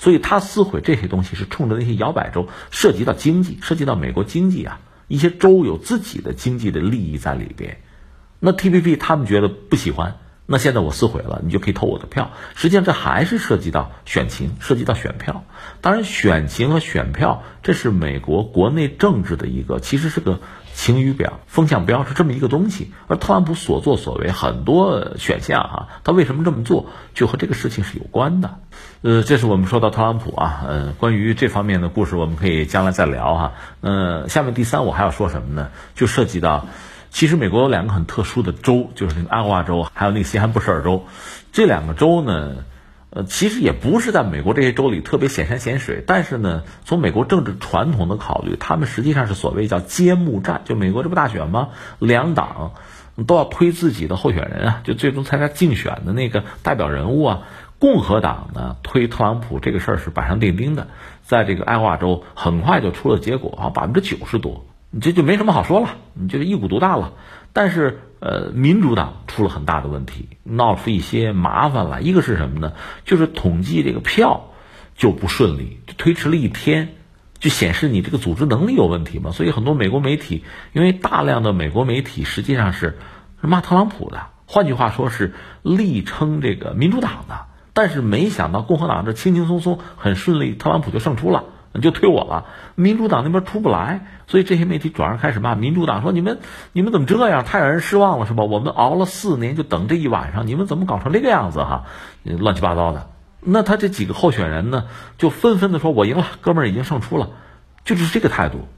[0.00, 7.82] 所以他撕毁这些东西是冲着那些摇摆州，涉及到经济，涉及到美国经济啊，一些州有自己的经济的利益在里边。
[8.38, 12.30] 那 T P P 他们觉得不喜欢，那现在我撕毁了，你就可以投我的票。
[12.54, 15.44] 实际上这还是涉及到选情，涉及到选票。
[15.82, 20.40] 当然，选情和选票这是美国国内政治的一个，其实是个。
[20.80, 28.60] 晴雨表、风向标是这么一个东西，而特朗普所作所为很多选项哈，他为什么这么做，就和这个事情是有关的。
[29.02, 33.52] 呃，这是我们说到特朗普啊，呃，关于这方面的故事，我们可以将来再聊哈。
[33.82, 35.68] 呃，下面第三我还要说什么呢？
[35.94, 36.66] 就涉及到，
[37.10, 41.04] 其实美国有两个很特殊的州，就是那个阿瓜州，还有那个西汉布什尔州，
[41.52, 42.64] 这两个州呢。
[43.12, 51.70] 呃，其实也不是在美国这些州里特别显山显水，但是呢，从美国政治传统的考虑，他们实际上是所谓叫揭幕战，就美国这不大选吗？
[51.98, 52.74] 两党
[53.26, 57.42] 都要推自己的候选人啊，就最终参加竞选的那个代表人物啊。
[57.80, 60.86] 共和党呢推特朗普这个事儿是板上钉钉的，
[61.24, 67.14] 在这个爱华州很快就出了结果啊，百分之九十多，你这就没什么好说了，你就是一股独大了。
[67.52, 67.98] 但是。
[68.20, 72.00] 呃，民主党出了很大的问题，闹出一些麻烦来。
[72.00, 72.74] 一个是什么呢？
[73.06, 74.50] 就是统计这个票
[74.94, 76.94] 就不顺利，就推迟了一天，
[77.38, 79.30] 就显示你这个组织能力有问题嘛。
[79.30, 82.98] 所以很多美国媒体，因为大量的美国媒体实际上是
[83.40, 87.46] 骂特朗普的，换句话说是力撑这个民主党的。
[87.72, 91.44] 但是没想到共和党这轻轻松松很顺利，特朗普就胜出了。
[91.78, 96.38] 就推我了，民主党那边出不来，所以这些媒体转而开始骂民主党，说你们
[96.72, 98.42] 你们怎么这样，太让人失望了，是吧？
[98.42, 101.84] 我们熬了四年，就等这一晚上，你们怎么搞成这个样子哈？
[102.24, 103.08] 乱七八糟的。
[103.42, 104.84] 那他这几个候选人呢，
[105.16, 107.30] 就纷纷的说：“我赢了，哥们儿已经胜出了。”
[107.84, 108.68] 就是这个态度，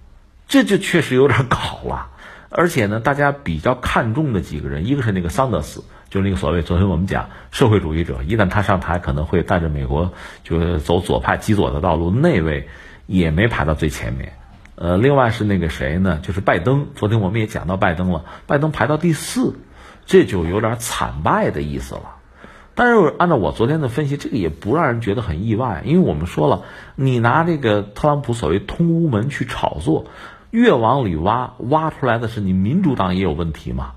[0.47, 2.09] 这就确实有点搞了。
[2.49, 5.83] 而且呢，大家比较看重的几个人，一个是那个桑德斯。
[6.12, 10.12] 就是那个所谓，昨天我们讲社会主义者，一旦他上台，可能会带着美国
[10.44, 12.11] 就是走左派极左的道路。
[12.11, 12.68] 那位
[13.07, 14.35] 也没排到最前面。
[14.75, 16.18] 呃，另外是那个谁呢？
[16.22, 16.88] 就是拜登。
[16.96, 19.55] 昨天我们也讲到拜登了，拜登排到第四，
[20.05, 22.16] 这就有点惨败的意思了。
[22.75, 30.05] 但是按照我昨天的分析，这个也不让人觉得很意外，因为我们说了，你拿这个特朗普所谓通乌门去炒作，
[30.51, 33.92] 越往里挖，挖出来的是你民主党也有问题嘛？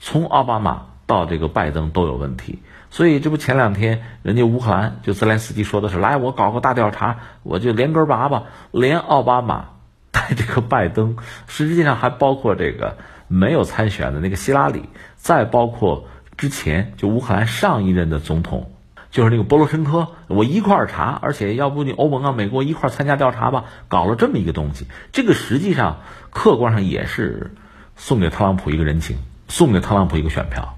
[0.00, 0.86] 从奥巴马。
[1.06, 9.66] 到这个拜登都有问题，所以这不前两天人家乌克兰就泽连斯基说的是来我搞个大调查，我就连根拔吧，连奥巴马
[10.10, 12.96] 带这个拜登，实际上还包括这个
[13.28, 18.70] 没有参选的那个希拉里，再包括之前就乌克兰上一任的总统，
[19.10, 27.52] 就是那个波罗申科，我一块儿查，而且要不你欧盟啊美国一块儿参加调查吧，搞了这么一个东西，这个实际上客观上也是
[27.96, 30.76] 送给特朗普一个人情，送给特朗普一个选票。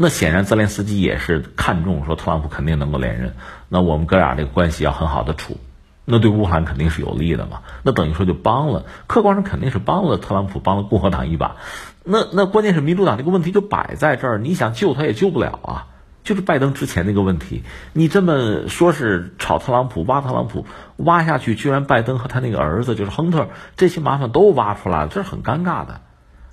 [0.00, 3.34] 那显然，泽连斯基也是看中说特朗普肯定能够连任，
[3.68, 5.56] 那我们哥俩这个关系要很好的处，
[6.04, 7.62] 那对乌克兰肯定是有利的嘛。
[7.82, 11.56] 那等于说就帮了，客观上肯定是帮了特朗普，帮了共和党一把。
[12.04, 15.86] 那那关键是民主党这个问题就摆在这儿，你想救他也救不了啊。
[16.22, 20.64] 就是拜登之前那个问题，你这么说是炒特朗普、挖特朗普，
[20.98, 26.02] 挖下去居然拜登和他那个儿子就是亨特这些麻烦都挖出来了，这是很尴尬的。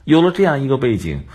[0.03, 1.25] 有了这样一个背景。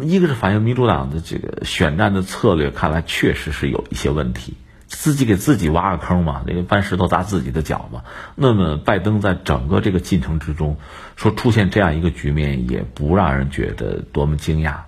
[0.00, 4.54] 一个是反映民主党的这个选战的策略，看来确实是有一些问题。
[4.86, 8.02] 自己给自己挖个坑嘛，那个搬石头砸自己的脚嘛。
[8.36, 10.76] 那么拜登在整个这个进程之中，
[11.16, 14.82] 说出现这样一个局面，也不让人觉得多么惊讶。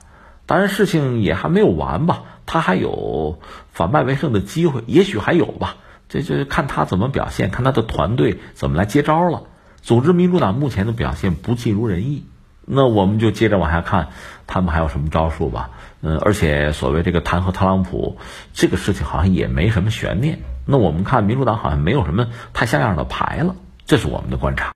[0.44, 3.40] 当然，事情也还没有完吧，他还有
[3.72, 5.76] 反败为胜的机会，也许还有吧。
[6.08, 9.44] 这就看他怎么表现，看他的团队怎么来接招了。
[9.82, 12.26] 总之，民主党目前的表现不尽如人意。
[12.66, 14.08] 那我们就接着往下看，
[14.46, 15.70] 他们还有什么招数吧？
[16.02, 18.18] 嗯，而且所谓这个弹劾特朗普
[18.52, 20.40] 这个事情，好像也没什么悬念。
[20.66, 23.54] 那我们看民主党好像没有什么太像样的牌了，
[23.86, 24.72] 这是我们的观察。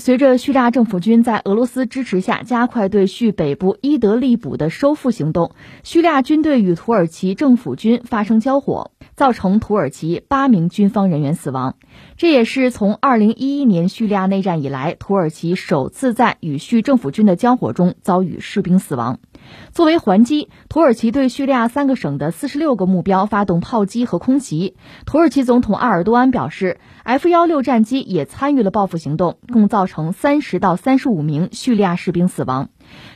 [0.00, 5.52] 随着叙利亚政府军在俄罗斯支持下加快对叙北部伊德利卜的收复行动，
[5.84, 11.76] 叙利亚军队与土耳其政府军发生交火，造成土耳其八名军方人员死亡。
[12.16, 19.18] 这也是从2011年叙利亚内战以来，土耳其首次在与叙政府军的交火中遭遇士兵死亡。
[19.72, 24.76] 作为还击，土耳其对叙利亚三个省的四十六个目标发动炮击和空袭。
[25.06, 32.70] 土耳其总统埃尔多安表示，F 幺六战机也参与了报复行动，共造成三十到三十五名叙利亚士兵死亡。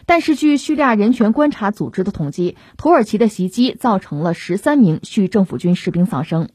[0.07, 6.49] 但是，据叙利亚人权观察组织的统计，土耳其的袭击造成了十三名叙政府军士兵丧生。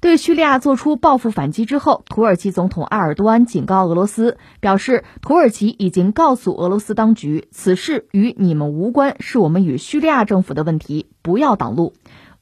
[0.00, 11.92] 对叙利亚做出报复反击之后，土耳其总统埃尔多安警告俄罗斯，表示土耳其已经告诉俄罗斯当局，此事与你们无关，是我们与叙利亚政府的问题，不要挡路。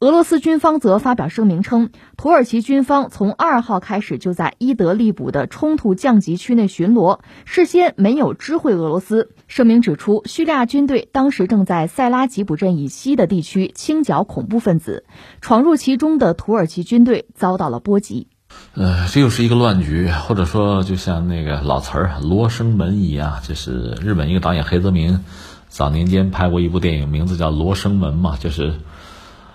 [0.00, 9.30] 俄罗斯军方则发表声明称，土耳其军方从二号开始就在伊德利卜的冲突降级区内巡逻，事先没有知会俄罗斯。
[9.48, 15.04] 声明指出，叙利亚军队当时正在塞拉吉卜镇以西的地区清剿恐怖分子，
[15.40, 18.28] 闯入其中的土耳其军队遭到了波及。
[18.74, 25.24] 呃，这又是一个乱局，或者说就像那个老词儿“罗生门”一样，这是日本一个导演黑泽明
[25.68, 28.74] 早年间拍过一部电影，名字叫《罗生门》嘛，就是。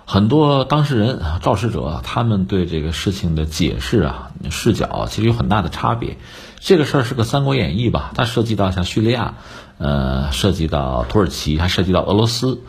[0.06, 6.16] 很多当事人、肇事者，他们对这个事情的解释啊、视角其实有很大的差别。
[6.60, 8.12] 这个事儿是个《三国演义》吧？
[8.14, 9.34] 它涉及到像叙利亚，
[9.78, 12.60] 呃，涉及到土耳其，还涉及到俄罗斯。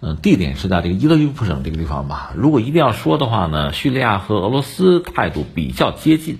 [0.00, 2.32] 嗯，地点是在这个伊德利卜省这个地方吧？
[2.36, 6.38] 如果一定要说的话呢，叙利亚和俄罗斯态度比较接近。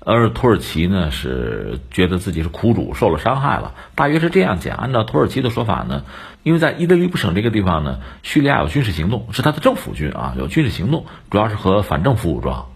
[0.00, 4.76] 而土耳其呢是觉得自己是苦主，受了伤害了，大约是这样讲。
[4.76, 6.04] 按照土耳其的说法呢，
[6.48, 12.68] 因为在伊德利卜省这个地方呢，叙利亚有军事行动，是他的政府军啊，有军事行动，主要是和反政府武装，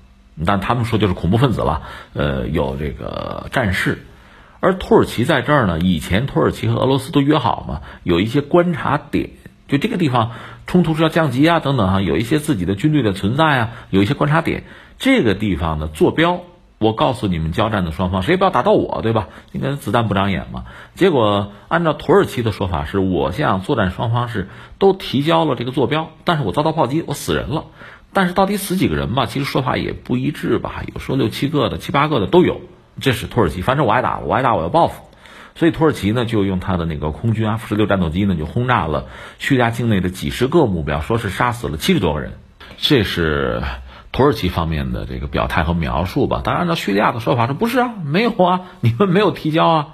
[0.44, 1.80] 但他们说就是恐怖分子了。
[2.12, 4.04] 呃，有这个战事，
[4.60, 9.30] 而土耳其在这儿呢，以前土耳其和俄罗斯都约好嘛，有一些观察点，
[9.68, 10.32] 就这个地方
[10.66, 14.64] 冲突是要降级啊，等等哈，有一些自己的军队的存在啊，有一些观察点，
[14.98, 16.42] 这个地方的坐标。
[16.82, 19.28] 我告诉你们，交战的双方谁也不要打到我，对吧？
[19.52, 20.64] 应该子弹不长眼嘛。
[20.94, 27.66] 结果按照土耳其的说法，是我向作战双方是都提交了这个坐标，但是我遭到炮击，我死人了。
[28.12, 29.24] 但是到底死几个人吧？
[29.24, 32.60] 其实说法也不一致吧，有说六七个的，七八个的都有。
[33.00, 35.04] 这是土耳其，反正我挨打，我挨打我要报复。
[35.54, 39.06] 所以土耳其呢，就用他的那个空军 F 十六战斗机呢，就轰炸了
[39.38, 42.32] 叙利亚境内的几十个目标，说是杀死了七十多个人。
[42.76, 43.62] 这是。
[44.12, 49.86] 土耳其方面的这个表态和描述吧，当然按照叙利亚的说法说不是啊，没有啊，你们没有提交啊。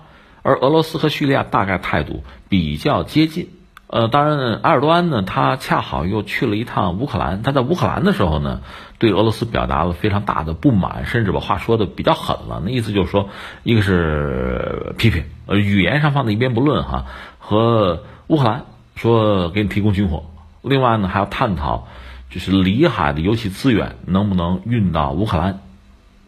[0.43, 3.51] 而俄罗斯和叙利亚大概态度比较接近。
[3.87, 8.61] 呃，当然，埃尔多安呢，他恰好又去了一趟乌克兰，他在乌克兰的时候呢，
[8.99, 12.61] 对俄罗斯表达了非常大的不满，甚至把话说的比较狠了。
[12.65, 13.31] 那意思就是说，
[13.63, 17.07] 一个是批评，呃，语言上放在一边不论哈，
[17.39, 20.25] 和乌克兰说给你提供军火，
[20.61, 21.89] 另外呢还要探讨。
[22.31, 25.61] 就是里海的油气资源能不能运到乌克兰，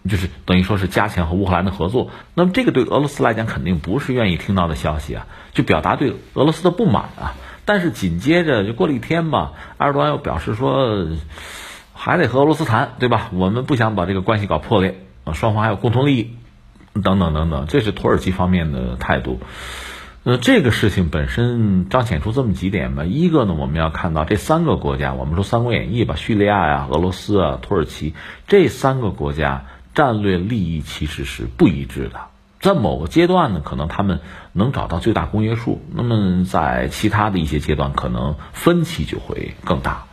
[0.08, 2.10] 就是等于说是加强和乌克兰的合作。
[2.34, 7.34] 那么这个对俄罗斯来讲肯定不是愿意听到的消息啊，就表达对俄罗斯的不满啊。
[7.66, 11.06] 但是紧接着就过了一天吧，埃尔多安又表示说，
[11.92, 13.28] 还得和俄罗斯谈，对吧？
[13.32, 16.30] 我们不想把这个关系搞破裂啊，双方还有共同利益，
[17.02, 19.38] 等等等等，这是土耳其方面的态度。
[20.22, 23.04] 那这个事情本身彰显出这么几点吧。
[23.04, 28.14] 一个呢，我们要看到这三个国家，我们说《三国演义》吧，叙利亚呀、俄罗斯啊、土耳其
[28.46, 32.20] 这三个国家战略利益其实是不一致的。
[32.60, 34.20] 在某个阶段呢，可能他们
[34.52, 40.04] 能找到最大公约数；那么在其他的一些阶段，可能分歧就会更大。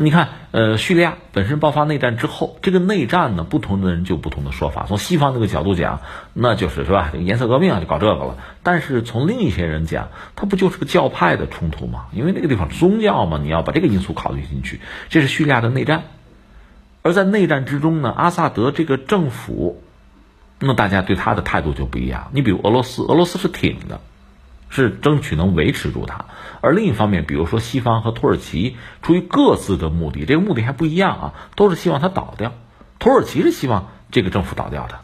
[0.00, 4.86] 你看，呃，叙利亚本身爆发内战之后，这个内战呢，不同的人就有不同的说法。
[4.86, 6.02] 从西方这个角度讲，
[6.34, 7.10] 那就是是吧？
[7.18, 8.36] 颜色革命啊，就搞这个了。
[8.62, 12.06] 但是从另一些人讲，它不就是个教派的冲突吗？
[12.12, 14.80] 因为那个地方宗教嘛，你要把这个因素考虑进去。
[15.08, 16.04] 这是叙利亚的内战，
[17.02, 19.82] 而在内战之中呢，阿萨德这个政府
[20.60, 22.28] 那大家对他的态度就不一样。
[22.32, 24.00] 你比如俄罗斯，俄罗斯是挺的，
[24.68, 26.26] 是争取能维持住它；
[26.60, 32.52] 而另一方面，比如说西方和土耳其，出于各自的目的，这个目的还不一样啊，都是希望它倒掉。
[32.98, 35.00] 土耳其是希望这个政府倒掉的。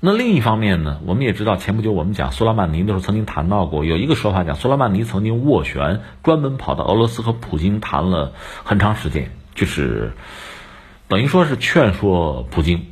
[0.00, 8.32] 那另一方面呢，我们也知道，前不久我们讲苏拉曼尼的时候，曾经谈到过，有一个说法讲，苏拉曼尼曾经斡旋，专门跑到俄罗斯和普京谈了
[8.62, 10.12] 很长时间，就是
[11.08, 12.86] 等于说是劝说普京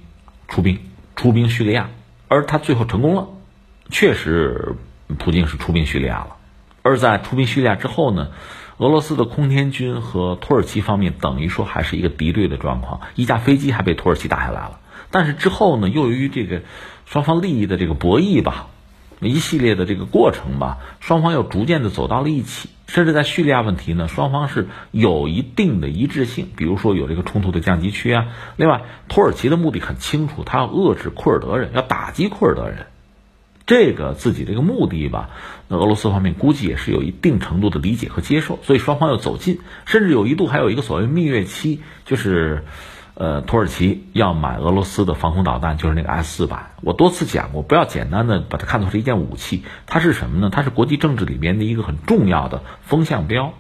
[0.49, 0.81] 出兵
[1.15, 1.91] 出兵叙利亚，
[2.27, 3.29] 而他最后成功了，
[3.89, 4.75] 确实
[5.19, 6.37] 普京是出兵叙利亚了。
[6.83, 8.29] 而在出兵叙利亚之后呢，
[8.79, 14.81] 俄罗斯的空天军和土耳其方面等于说还是一个敌对的状况，一架飞机还被土耳其打下来了。
[15.11, 16.63] 但是之后呢，又由于这个
[17.05, 18.69] 双方利益的这个博弈吧，
[19.21, 22.69] 一系列的这个过程吧，双方又逐渐的走到了一起。
[22.87, 26.51] 甚至在叙利亚问题呢，双方是有一定的一致性。
[26.57, 28.27] 比如说有这个冲突的降级区啊。
[28.57, 32.87] 另外，土耳其的目的很清楚，他要遏制库尔德人，要打击库尔德人。
[33.67, 35.31] 这个自己这个目的吧，
[35.69, 38.59] 那俄罗斯方面估计也是有一定程度的理解和接受。
[38.63, 42.65] 所以双方要走近，甚至有一度还有一个所谓蜜月期，就是。
[43.19, 46.73] 呃，土耳其要买俄罗斯的防空导弹，就是那个 S 四百。
[46.83, 50.51] 我多次讲过，不要简单的把它看作是一件武器，它是什么呢？
[50.53, 53.55] 它是国际政治里边的一个很重要的风向标。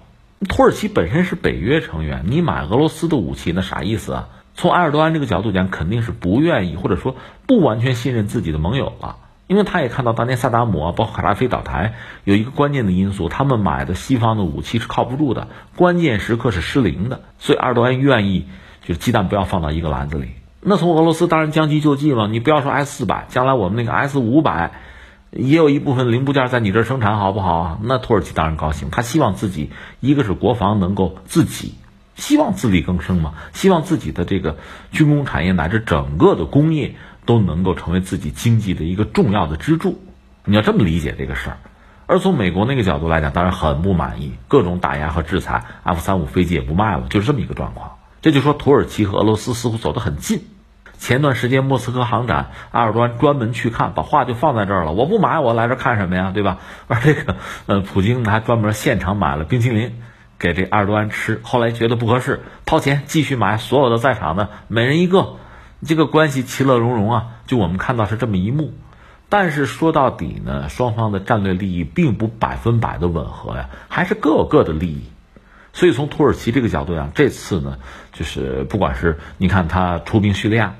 [0.47, 4.29] 土耳其本身是北约成员，你买俄罗斯的武器，那啥意思啊？
[4.55, 9.17] 从埃尔多安这个角度讲，肯定是不愿意或者说不完全信任自己的盟友了，
[9.47, 11.95] 因为他也看到当年萨达姆啊，包括卡扎菲倒台，
[12.25, 18.47] 有一个关键的因素，他们买的西方的武器是靠不住的，关键时刻是失灵的，所以埃尔多安愿意。
[18.83, 20.29] 就是鸡蛋不要放到一个篮子里。
[20.61, 24.75] 那从俄罗斯当然将计就计嘛，你不要说 S 四百，将来我们那个 S 五百
[25.33, 27.81] 也有一部分零部件在你这儿生产，好不好？
[27.83, 31.75] 那土耳其当然高兴，他希望自己一个是国防能够自己，
[32.15, 34.57] 希望自力更生嘛，希望自己的这个
[34.93, 36.95] 军工产业乃至整个的工业
[37.27, 40.01] 都能够成为自己经济的一个重要的支柱。
[40.45, 41.59] 你要这么理解这个事儿。
[42.07, 47.97] 而从美国那个角度来讲，当然很不满意，各种打压和制裁，F 三五飞机也不卖了，就是这么一个状况。
[48.22, 50.45] 这就说土耳其和俄罗斯似乎走得很近。
[50.99, 54.93] 前段时间莫斯科航展，埃尔多安专门去看，把话就放在这儿了。
[54.93, 56.31] 我不买，我来这看什么呀？
[56.33, 56.59] 对吧？
[56.87, 60.01] 而这个，呃，普京还专门现场买了冰淇淋
[60.39, 61.41] 给这埃尔多安吃。
[61.43, 65.35] 后来觉得不合适，掏钱继续买，所有的在场的每人一个，
[65.87, 67.26] 这个关系其乐融融啊。
[67.47, 68.74] 就我们看到是这么一幕。
[69.28, 75.03] 但是说到底呢，双方的战略利益并不百分百的吻合呀，还是各有各的利益。
[75.72, 77.78] 所以从土耳其这个角度讲，这次呢，
[78.12, 80.76] 就是不管是你看他出兵叙利亚，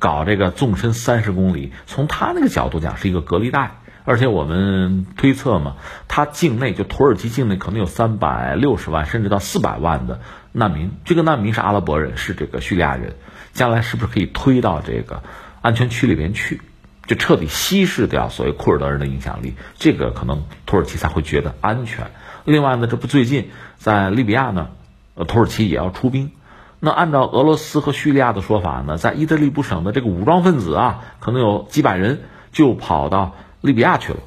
[0.00, 5.76] 搞这个纵深三十公里，从他那个角度讲是一个隔离带，而且我们推测嘛，
[6.08, 13.14] 他境内就土耳其境内可能有三百六十万甚至到四百万的难民，这个难民是阿拉伯人，是这个叙利亚人，
[13.54, 15.22] 将来是不是可以推到这个
[15.62, 16.60] 安全区里边去，
[17.06, 22.10] 就彻底稀释掉所谓库尔德人的影响力，这个可能土耳其才会觉得安全。
[22.44, 23.48] 另外呢，这不最近
[23.78, 24.68] 在利比亚呢，
[25.14, 26.32] 呃，土耳其也要出兵。
[26.80, 34.18] 那按照俄罗斯和叙利亚的说法呢，在伊德利卜省的这个武装分子啊，可能有几百人就跑到利比亚去了。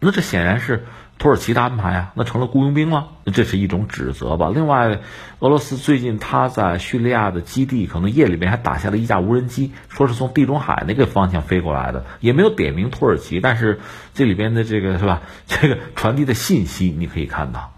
[0.00, 0.86] 那这显然是。
[1.18, 4.50] 土耳其的安排啊，那成了雇佣兵了，这是一种指责吧。
[4.52, 4.98] 另外，
[5.38, 13.78] 俄罗斯最近他在叙利亚的基地，可能夜里面还打下了一架无人机，说是从地中海那个方向飞过来的，也没有点名土耳其，但是
[14.14, 15.22] 这里边的这个是吧？
[15.46, 17.72] 这个传递的信息你可以看到。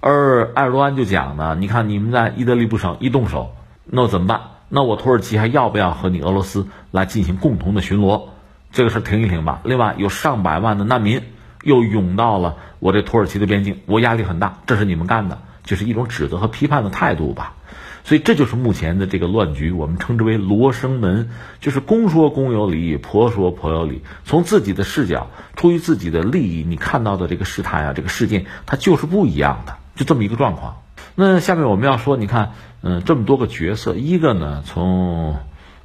[0.00, 3.54] 而埃尔多安就讲呢，你看你们在伊德利卜省一动手，
[3.84, 4.40] 那怎么办？
[4.68, 8.30] 那我土耳其还要不要和你俄罗斯来进行共同的巡逻？
[8.72, 9.60] 这个事停一停吧。
[9.62, 11.22] 另外，有上百万的难民。
[11.62, 17.54] 又涌到了我这土耳其的边境，我压力很大，这是你们干的，就是一种指责和批判的态度吧。
[18.02, 21.28] 所以这就是目前的这个乱局，我们称之为罗生门，
[21.60, 24.02] 就是公说公有理，婆说婆有理。
[24.24, 30.78] 从自己的视角，出于自己的利益，你看到的这个事态啊，这个事件，它就是不一样的，就这么一个状况。
[31.14, 35.36] 那下面我们要说，你看，嗯，这么多个角色，一个呢，从，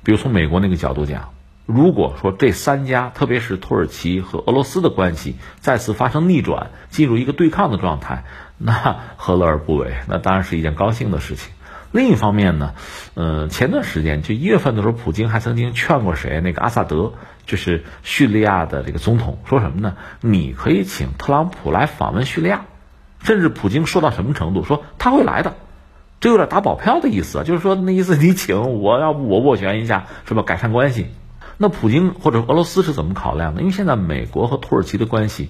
[0.02, 1.35] 比如从美国那个角度讲。
[1.66, 8.24] 如果说这三家，特别是土耳其和俄罗斯的关系再次发生逆转，进入一个对抗的状态，
[8.60, 9.94] 那何乐而不为？
[10.08, 11.52] 那当然是一件高兴的事情。
[11.92, 12.74] 另一方面呢，
[13.16, 16.40] 呃，前段时间就一月份的时候，普京还曾经劝过谁？
[16.42, 17.14] 那个阿萨德，
[17.48, 19.96] 就是叙利亚的这个总统，说什么呢？
[20.22, 22.66] 你可以请特朗普来访问叙利亚，
[23.24, 24.64] 甚至普京说到什么程度？
[24.64, 25.56] 说他会来的，
[26.20, 30.44] 这有点打保票的意思，就是说那意思，你请我，要不我斡旋一下，是吧？
[30.44, 31.08] 改善关系。
[31.58, 33.62] 那普京或者俄罗斯是怎么考量的？
[33.62, 35.50] 因为现在美国和土耳其的关系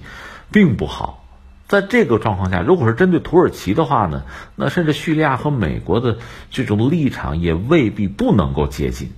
[0.50, 1.24] 并不好，
[1.68, 6.18] 在这个状况下，如果是针对土耳其的话呢，那甚至叙利亚和美国的
[6.50, 9.12] 这种立场也未必不能够接近。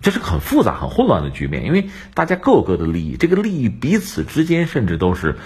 [0.00, 5.36] 这是很复杂、很混乱的局面，因为大家各有各的利益，这个利益彼此之间甚至都是。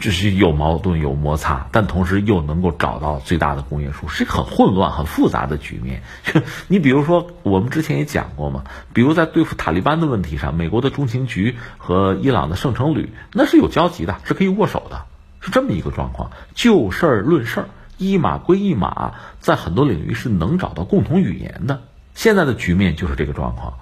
[0.00, 6.02] 就是有矛盾、有摩擦，但同时又能够找到最大的公约数，是很混乱、很复杂的局面。
[6.66, 8.64] 你比如说，我们之前也讲过嘛，
[8.94, 15.04] 比如在对付塔利班的问题上，美国的中情局和伊朗的圣城旅那是有交集的，是可以握手的，
[15.40, 16.30] 是这么一个状况。
[16.54, 17.68] 就事儿论事儿，
[17.98, 21.82] 一码归一码，在很多领域是能找到共同语言的。
[22.14, 23.74] 现在的局面就是这个状况。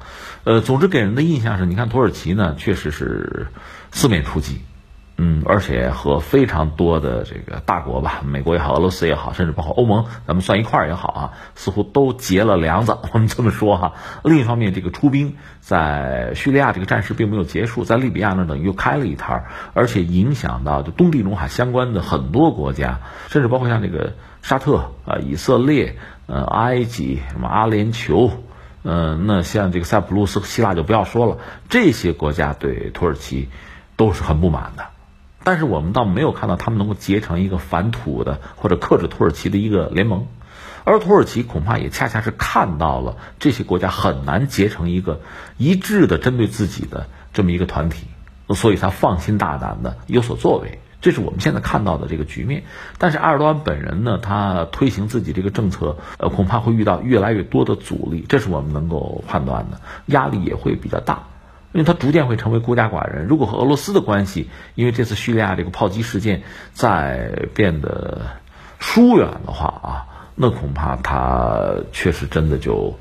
[0.42, 3.46] 呃，总之给人的印象是，你看土耳其呢，确实是
[3.92, 4.60] 四面出击。
[5.22, 12.96] 嗯，而且和非常多的这个大国吧，美国也好，俄罗斯也好，甚至包括欧盟，咱们算一块儿也好啊，似乎都结了梁子。
[13.12, 13.92] 我们这么说哈。
[14.24, 19.44] 另一方面，这个出兵在叙利亚这个战事并没有结束，在利比亚那等于又开了一摊儿，
[19.74, 25.96] 而且影响到就东地中海相关的很多国家，甚至包括像这个沙特啊、以色列、
[26.28, 28.30] 呃、埃及、什么阿联酋，
[28.84, 31.36] 嗯，那像这个塞浦路斯、希腊就不要说了，
[31.68, 33.50] 这些国家对土耳其
[33.96, 34.86] 都是很不满的。
[35.42, 40.26] 但是我们倒没有看到他们能够结成一个反土的或者克制土耳其的一个联盟，
[40.84, 45.20] 而土耳其恐怕也恰恰是看到了这些国家很难结成一个
[45.56, 48.06] 一致的针对自己的这么一个团体，
[48.50, 52.64] 所以他放心大胆的有所作为，这是我们现在看到的这个局面。
[52.98, 61.29] 但是埃尔多安本人呢，他推行自己这个政策，呃，恐怕会遇到越来越多的阻力，这是我们能够判断的，压力也会比较大。
[61.72, 63.26] 因为他逐渐会成为孤家寡人。
[63.26, 66.42] 如果和俄罗斯的关系，因为这次叙利亚这个炮击事件
[66.72, 68.22] 再变得
[68.80, 69.90] 疏远的话啊，
[70.34, 72.98] 那恐怕他确实真的就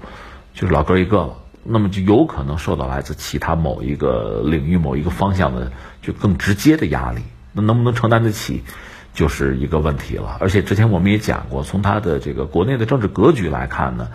[0.53, 1.33] 就是老哥一个了。
[1.63, 7.21] 那么就有可能受到来自其他某一个领域、某一个方向的就更直接的压力。
[7.53, 8.63] 那能不能承担得起，
[9.13, 10.37] 就是一个问题了。
[10.39, 14.09] 而且之前我们也讲过，从他的这个国内的政治格局来看呢。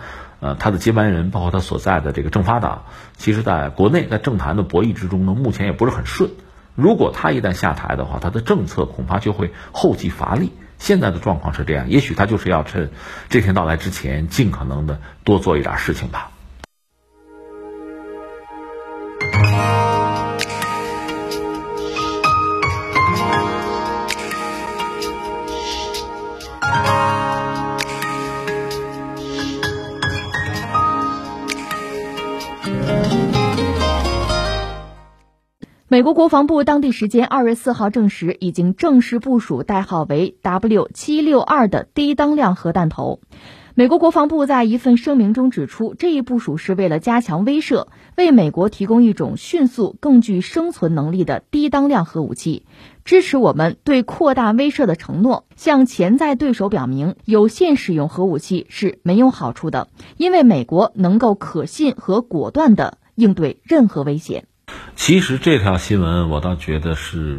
[0.45, 2.83] 呃，他的接班人，包括他所在的这个政法党，
[3.17, 6.29] 其实在国内在政坛的博弈之中呢，目前也不是很顺。
[6.75, 10.51] 如果他一旦下台的话，他的政策恐怕就会后继乏力。
[10.77, 12.91] 现在的状况是这样，也许他就是要趁
[13.27, 16.29] 这天到来之前，尽可能的多做一点事情吧。
[35.87, 43.19] 美国国防部当地时间二月四号证实，已经正式部署代号为 W 七六二的低当量核弹头。
[43.75, 47.85] 美国国防部在一份声明中指出，这一部署是为了加强威慑，
[48.17, 52.65] 为美国提供一种迅速、更具生存能力的低当量核武器，
[53.03, 64.47] 支持我们对扩大威慑的承诺，向潜在对手表明，有限使用核武器是没有好处的，因为美国能够可信和果断地应对任何危险。
[64.95, 67.37] 其实这条新闻我倒觉得是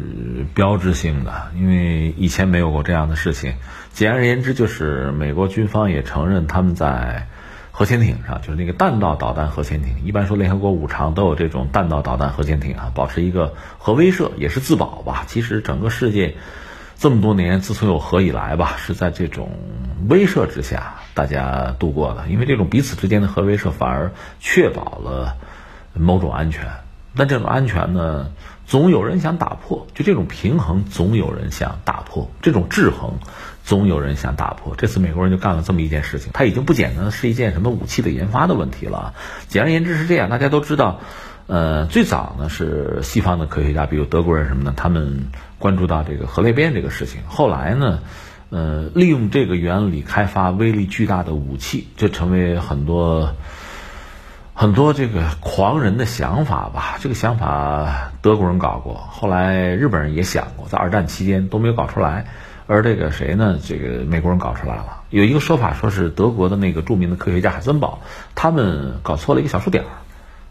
[0.53, 3.55] 标志性的，因为以前没有过这样的事情。
[3.91, 7.27] 简而言之，就是美国军方也承认他们在
[7.71, 9.95] 核潜艇上，就是那个弹道导弹核潜艇。
[10.05, 15.25] 一般说，联合国五常都有这种弹道导弹核潜艇啊，保持一个核威慑，也是自保吧。
[15.27, 16.35] 其实整个世界
[16.97, 19.51] 这么多年，自从有核以来吧，是在这种
[20.07, 22.27] 威慑之下大家度过的。
[22.29, 25.35] 因为这种彼此之间的核威慑，反而确保了
[25.93, 26.63] 某种安全。
[27.17, 28.31] 但这种安全呢，
[28.65, 33.15] 总有人想打破；就这种平衡，总有人想打破；这种制衡，
[33.63, 34.75] 总有人想打破。
[34.77, 39.13] 这次美国人就干了这么一件事情，它已经不简单是一件什么武器的研发的问题了。
[39.47, 40.99] 简而言之是这样，大家都知道，
[41.47, 45.27] 呃，最早呢是西方的科学家，比如德国人什么的，他们
[45.59, 47.21] 关注到这个核裂变这个事情。
[47.27, 47.99] 后来呢，
[48.49, 53.33] 呃，利用这个原理开发威力巨大的武器，这成为很多。
[54.59, 62.25] 很多这个狂人的想法吧，这个想法德国人搞过，后来日本人也想过，在二战期间都没有搞出来，
[62.65, 63.59] 而这个谁呢？
[63.63, 65.03] 这个美国人搞出来了。
[65.11, 67.99] 有一个说法说是德国的那个著名的科学家海森堡，
[68.33, 69.89] 他们搞错了一个小数点儿。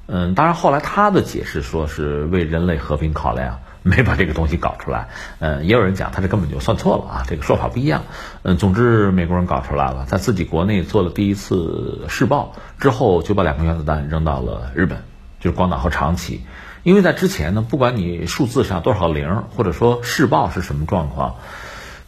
[0.07, 3.59] 嗯，当然后来他的解释说是为人类和平考量。
[3.97, 5.07] 没把这个东西搞出来，
[5.39, 8.03] 嗯，也有人讲他这根本就算错了啊，这个说法不一样，
[8.43, 15.05] 嗯，总之美国人搞出来了，在自己国内做了第一次试爆之后，就把两颗原子弹扔到了日本，
[15.39, 16.41] 就是广岛和长崎，
[16.83, 21.37] 因为在之前呢，不管你数字上多少零，或者说试爆是什么状况，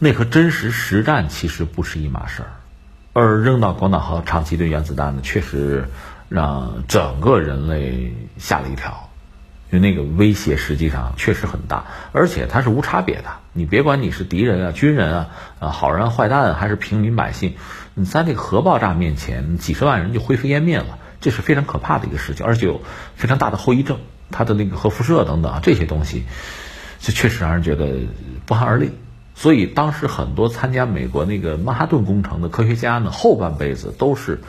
[0.00, 2.50] 那和真实实战其实不是一码事儿，
[3.12, 5.88] 而扔到广岛和长崎的原子弹呢，确实
[6.28, 9.07] 让整个人类吓了一跳。
[9.70, 13.24] 就那个威胁实际上确实很大，而且它是无差别的。
[13.52, 17.54] 你别管你是敌人啊、军人啊、啊好人坏蛋还是平民百姓，
[17.94, 20.98] 你在那个核爆炸面前，几十万人就灰飞烟灭了。
[21.20, 22.80] 这是非常可怕的一个事情，而且有
[23.16, 23.98] 非常大的后遗症，
[24.30, 26.22] 它的那个核辐射等等啊这些东西，
[27.00, 27.96] 这确实让人觉得
[28.46, 28.92] 不寒而栗。
[29.34, 34.40] 所以当时很多参加美国那个曼哈顿工程的科学家呢，后半辈子都是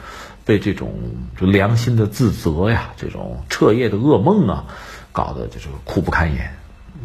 [0.44, 0.92] 被这种
[1.36, 4.64] 就良心的自责呀，这种彻夜的噩梦啊，
[5.12, 6.52] 搞得就是苦不堪言。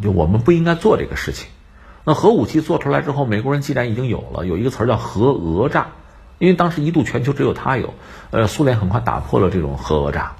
[0.01, 1.47] 就我们不应该做这个事情。
[2.03, 5.87] 那核武器做出来之后，美国人既然已经有了，有一个词儿叫核讹诈，
[6.37, 7.93] 因为当时一度全球只有他有，
[8.31, 10.35] 呃，苏联很快打破了这种核讹诈，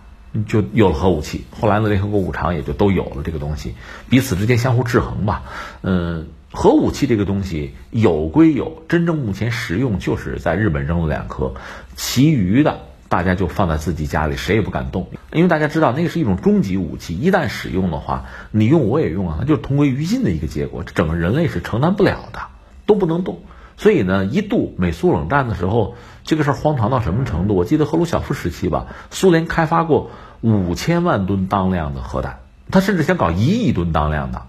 [0.47, 1.45] 就有了核武器。
[1.59, 3.75] 后来呢，联合国五常也就都有了这个东西，
[4.09, 5.43] 彼此之间相互制衡吧，
[5.81, 6.27] 嗯。
[6.51, 11.53] 核武器这个东西有归有，真正目前实用就是在日本扔了两颗，
[11.97, 22.39] 其余的大家就放在自己家里，谁也不敢动，因为大家知道那个是一种终极武器，一旦使用的话，你用我也用啊，那就是同归于尽的一个结果，整个人类是承担不了的，
[22.85, 23.39] 都不能动。
[23.77, 27.55] 所以呢，一度美苏冷战的时候，这个事儿荒唐到什么程度？
[27.55, 32.39] 我记得赫鲁晓夫时期吧，苏联开发过五千万吨当量的核弹，
[32.71, 34.43] 他甚至想搞一亿吨当量的。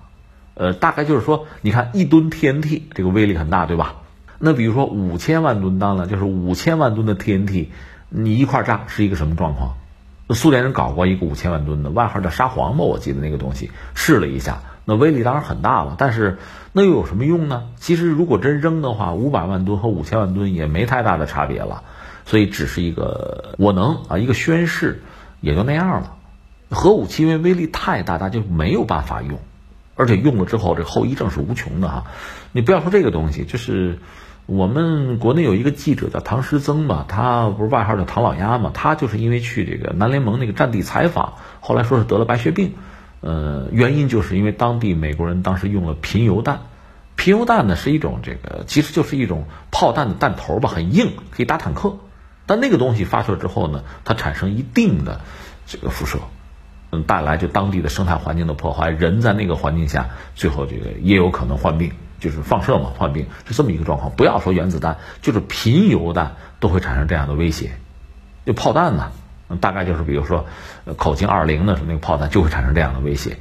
[0.55, 3.97] 呃，大概就是说，你看一吨 TNT 这个威力很大，对吧？
[4.39, 7.67] 那比如说五千万吨当量，就是五千万吨的 TNT，
[8.09, 9.75] 你一块炸是一个什么状况？
[10.31, 16.39] 苏联人搞过一个五千万吨的，外号叫沙皇嘛，我记得那个东西试了一下，那威力当然很大了，但是
[16.73, 17.69] 那又有什么用呢？
[17.77, 21.85] 其实如果真扔的话，五百万吨和五千万吨也没太大的差别了，
[22.25, 25.03] 所以只是一个我能啊，一个宣誓，
[25.41, 26.17] 也就那样了。
[26.71, 29.39] 核武器因为威力太大，它就没有办法用。
[29.95, 32.05] 而且用了之后，这后遗症是无穷的哈。
[32.53, 33.99] 你不要说这个东西，就是
[34.47, 42.75] 我们国内有一个记者叫唐时增吧，他不是外号叫唐老鸭嘛，他就是因为去这个南联盟那个战地采访，后来说是得了白血病，
[43.21, 46.61] 呃，原因就是因为当地美国人当时用了贫铀弹，
[47.17, 51.97] 贫铀弹呢是一种这个其实就是一种炮弹的弹头吧，很硬，可以打坦克，
[52.47, 55.21] 但那个东西发射之后呢，它产生一定的
[55.67, 56.19] 这个辐射。
[56.93, 61.91] 嗯，带来就当地的生态环境的破坏，人在那个环境下，最后这个也有可能患病，
[62.27, 64.11] 就是放射嘛，患病是这么一个状况。
[64.16, 67.70] 不要说原子弹，就是贫铀弹都会产生这样的威胁。
[68.45, 69.12] 就炮弹呢，
[69.61, 70.47] 大概就是比如说
[70.97, 73.39] 口径二零的那个炮弹就会产生这样的威胁，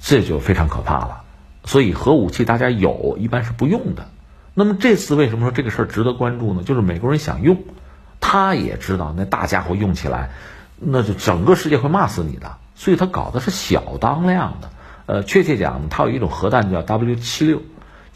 [0.00, 1.20] 这就非常可怕了。
[1.64, 4.08] 所以核武器大家有一般是不用的。
[4.54, 6.62] 那么这次为什么说这个事儿值得关注呢？
[6.64, 7.62] 就是美国人想用，
[8.20, 10.30] 他也知道那大家伙用起来，
[10.80, 12.56] 那就整个世界会骂死你的。
[12.74, 14.70] 所以他搞的是小当量的，
[15.06, 17.60] 呃，确切讲，它有一种核弹叫 W 七六，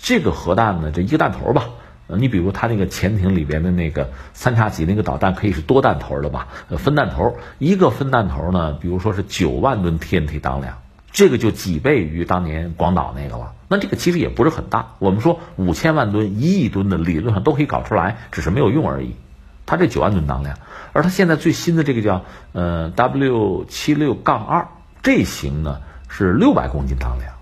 [0.03, 1.67] 这个核弹呢，这一个弹头吧，
[2.09, 10.79] 你比如它那个潜艇里边的那个三叉戟那个导弹可以是多弹头的吧，呃，分弹头，一个分弹头呢，比如说是九万吨 TNT 当量，
[11.13, 19.15] 这个就几倍于当年广岛那个了，那这个其实也不是很大，我们说五千万吨、一亿吨的理论上都可以搞出来，只是没有用而已。
[19.65, 20.59] 它这九万吨当量，
[20.93, 24.67] 而它现在最新的这个叫呃 W 七六杠二
[25.01, 25.79] 这型呢
[26.09, 27.35] 是六百公斤当量，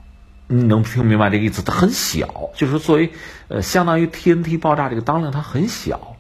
[0.53, 1.63] 你能听明白这个意思？
[1.63, 3.13] 它很小，就是作为
[3.47, 6.17] 呃相当于 TNT 爆炸这个当量它很小，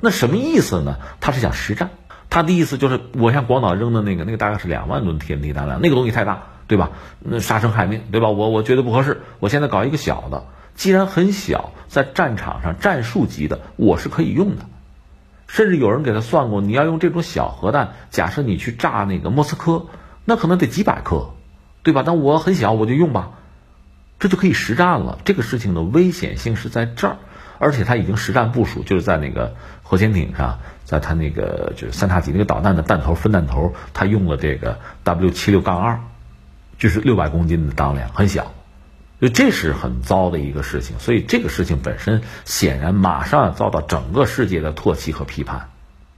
[0.00, 0.98] 那什么意思呢？
[1.20, 1.90] 它是想实战，
[2.30, 6.90] 它的意思就是我向广岛扔的那个那个大概是两万吨 TNT 当量，那个东西太大，对吧？
[7.18, 8.28] 那杀生害命，对吧？
[8.28, 10.44] 我我觉得不合适，我现在搞一个小的，
[10.76, 14.66] 既然很小，在战场上战术级的我是可以用的。
[15.48, 19.86] 甚至有人给他算过，你要用这种小核弹，假设你去炸那个莫斯科，
[20.24, 21.30] 那可能得几百颗，
[21.82, 22.04] 对吧？
[22.06, 23.32] 但我很小，我就用吧，
[24.22, 25.18] 这就可以实战了。
[25.24, 27.16] 这个事情的危险性是在这儿，
[27.58, 35.98] 而且他已经实战部署，就是在那个核潜艇上，在他那个就是三叉戟那个导弹的弹头分弹头，他用了这个 W 七六杠二，
[36.78, 38.54] 就是六百公斤的当量，很小。
[39.20, 45.68] 就这是很糟的一个事情，所以这个事情本身显然马上要遭到整个世界的唾弃和批判。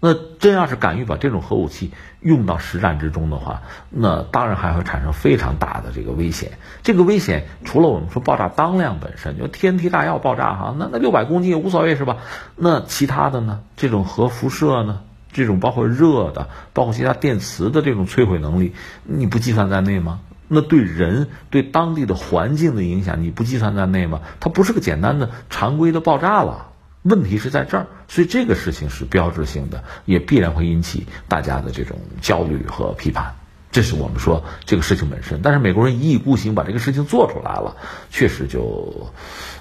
[0.06, 1.90] 那真要是敢于把这种核武器
[2.20, 6.58] 用到实战之中的话，那当然还会产生非常大的这个危险。
[6.82, 12.18] 这个危险除了我们说爆炸当量本身，就 TNT 炸药爆炸哈，那那六百公斤也无所谓是吧？
[12.54, 13.60] 那其他的呢？
[13.78, 15.00] 这种核辐射呢？
[15.32, 18.74] 这种包括热的，包括其他电磁的这种摧毁能力，
[19.04, 20.20] 你不计算在内吗？
[20.48, 24.20] 那对人对当地的环境的影响，你不计算在内吗？
[24.38, 26.66] 它不是个简单的常规的爆炸了。
[27.04, 33.34] 问题是在这儿，所以这个事情是标志性的，也必然会引起大家的这种焦虑和批判。
[33.70, 35.40] 这是我们说这个事情本身。
[35.42, 37.76] 但是美国人一意孤行把这个事情做出来了，
[38.08, 39.10] 确实就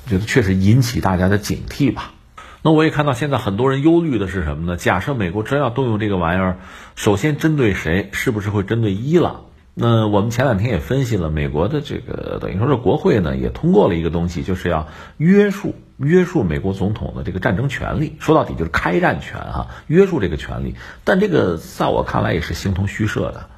[0.07, 2.13] 觉得确实引起大家的警惕吧。
[2.61, 4.77] 那我也看到现在很多人忧虑的是什么呢？
[4.77, 6.59] 假设美国真要动用这个玩意儿，
[6.95, 8.09] 首先针对谁？
[8.13, 9.41] 是不是会针对伊朗？
[9.73, 14.87] 那我们前两天也分析了，美国的这个等于说是国会呢，也通过了一个东西，就是要
[15.17, 20.75] 约束约束美国总统的这个战争权利，说到底就是开战权哈，约束这个权利。
[21.03, 23.49] 但这个在我看来也是形同虚设的。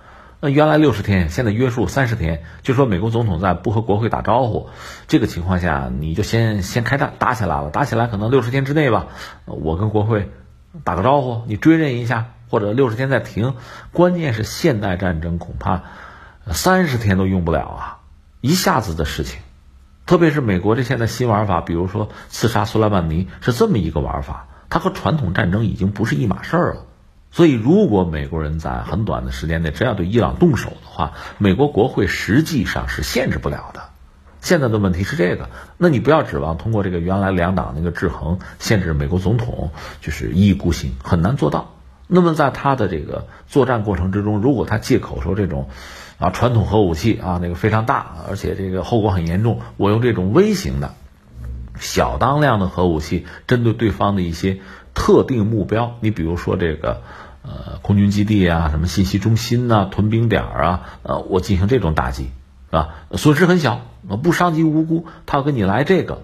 [0.42, 4.70] 那原来六十天，现在约束三十天，就说美国总统在不和国会打招呼
[5.08, 9.08] 这个情况下，你就先先开战打起来了，打起来可能六十天之内吧，
[9.46, 10.30] 我跟国会
[10.84, 13.56] 打个招呼，你追认一下，或者六十天再停。
[13.94, 15.84] 关键是现代战争恐怕
[16.52, 17.98] 三十天都用不了啊，
[18.42, 19.40] 一下子的事情。
[20.06, 26.86] 特别是美国这现在新玩法，比如说刺杀苏莱曼尼是这么一个玩法，它和传统战争已经不是一码事儿了。
[27.32, 33.82] 所以，如果美国人在很短的时间内真要对伊朗动手的话，美国国会实际上是限制不了的。
[34.42, 41.74] 现在的问题是这个，那你不要指望通过这个原来两党那个制衡限制美国总统就是一意孤行，很难做到。
[42.08, 45.68] 那么在他的这个作战过程之中，如果他借口说这种
[46.18, 50.94] 啊传统核武器啊那个非常大，而且这个后果很严重，我用这种微型的
[51.80, 54.60] 小当量的核武器针对对方的一些
[54.94, 57.02] 特定目标，你比如说这个。
[57.48, 62.96] 呃，空军基地啊，什么信息中心呐，屯兵点啊，呃，我进行这种打击，是吧？
[63.12, 63.82] 损失很小，
[64.24, 65.06] 不伤及无辜。
[65.28, 66.24] 他要跟你来这个，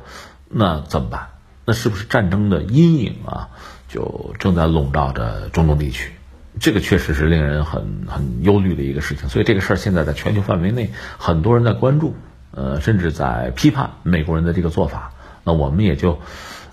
[0.50, 1.28] 那怎么办？
[1.64, 3.50] 那是不是战争的阴影啊，
[3.88, 6.12] 就正在笼罩着中东地区？
[6.60, 9.30] 这个确实是令人很很忧虑的一个事情。
[9.30, 12.14] 所以这个事儿现在在全球范围内，很多人在关注，
[12.52, 15.14] 呃，甚至在批判美国人的这个做法。
[15.44, 16.20] 那我们也就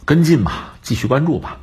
[0.04, 1.60] 跟进吧，继续关注吧。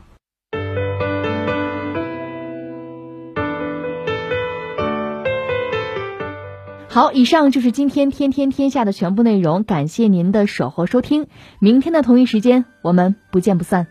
[6.88, 11.28] 好，以上就是今天天天天下的全部内容，感谢您的守候收听。
[11.60, 13.88] 明天的同一时间，我们不见不散。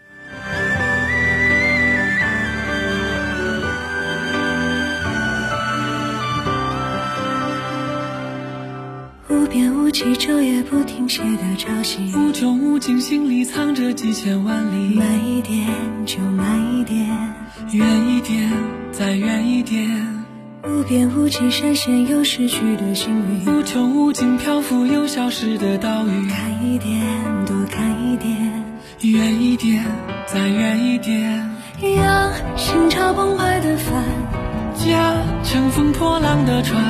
[9.94, 14.96] 无边无际，昼夜不停歇的潮汐，无穷无尽，心里藏着几千万里。
[14.96, 15.68] 慢一点，
[16.04, 17.06] 就慢一点，
[17.70, 18.50] 远一点，
[18.90, 19.88] 再远一点。
[20.64, 26.28] 无边无际，闪现又逝去的幸运；无穷无尽，漂浮又消失的岛屿。
[26.28, 27.00] 看一点，
[27.46, 28.64] 多看一点，
[29.02, 29.84] 远一点，
[30.26, 31.48] 再远一点，
[31.96, 34.02] 让心潮澎湃的帆，
[34.74, 35.14] 驾
[35.44, 36.82] 乘风破浪的船，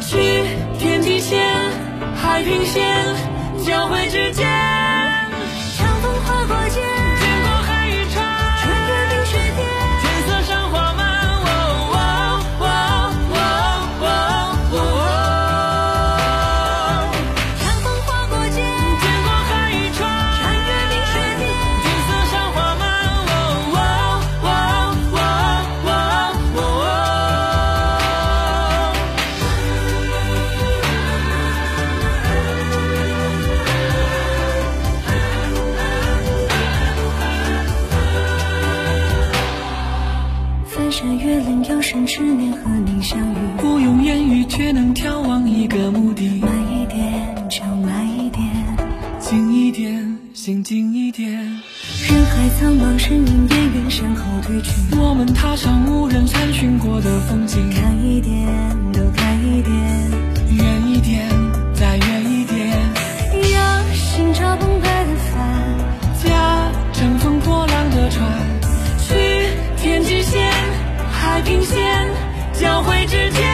[0.00, 0.16] 去
[0.80, 1.40] 天际线、
[2.22, 3.04] 海平线
[3.66, 4.81] 交汇之间。
[50.62, 54.70] 近一点，人海苍茫，身影边缘，向后退去。
[54.96, 57.68] 我们踏上无人探寻过的风景。
[57.70, 58.46] 看一点，
[58.92, 59.74] 都看一点，
[60.56, 61.28] 远一点，
[61.74, 62.68] 再远一点。
[63.52, 68.24] 要心潮澎湃的帆，驾乘风破浪的船，
[69.00, 69.14] 去
[69.76, 70.52] 天际线，
[71.10, 72.08] 海平线
[72.52, 73.51] 交汇之间。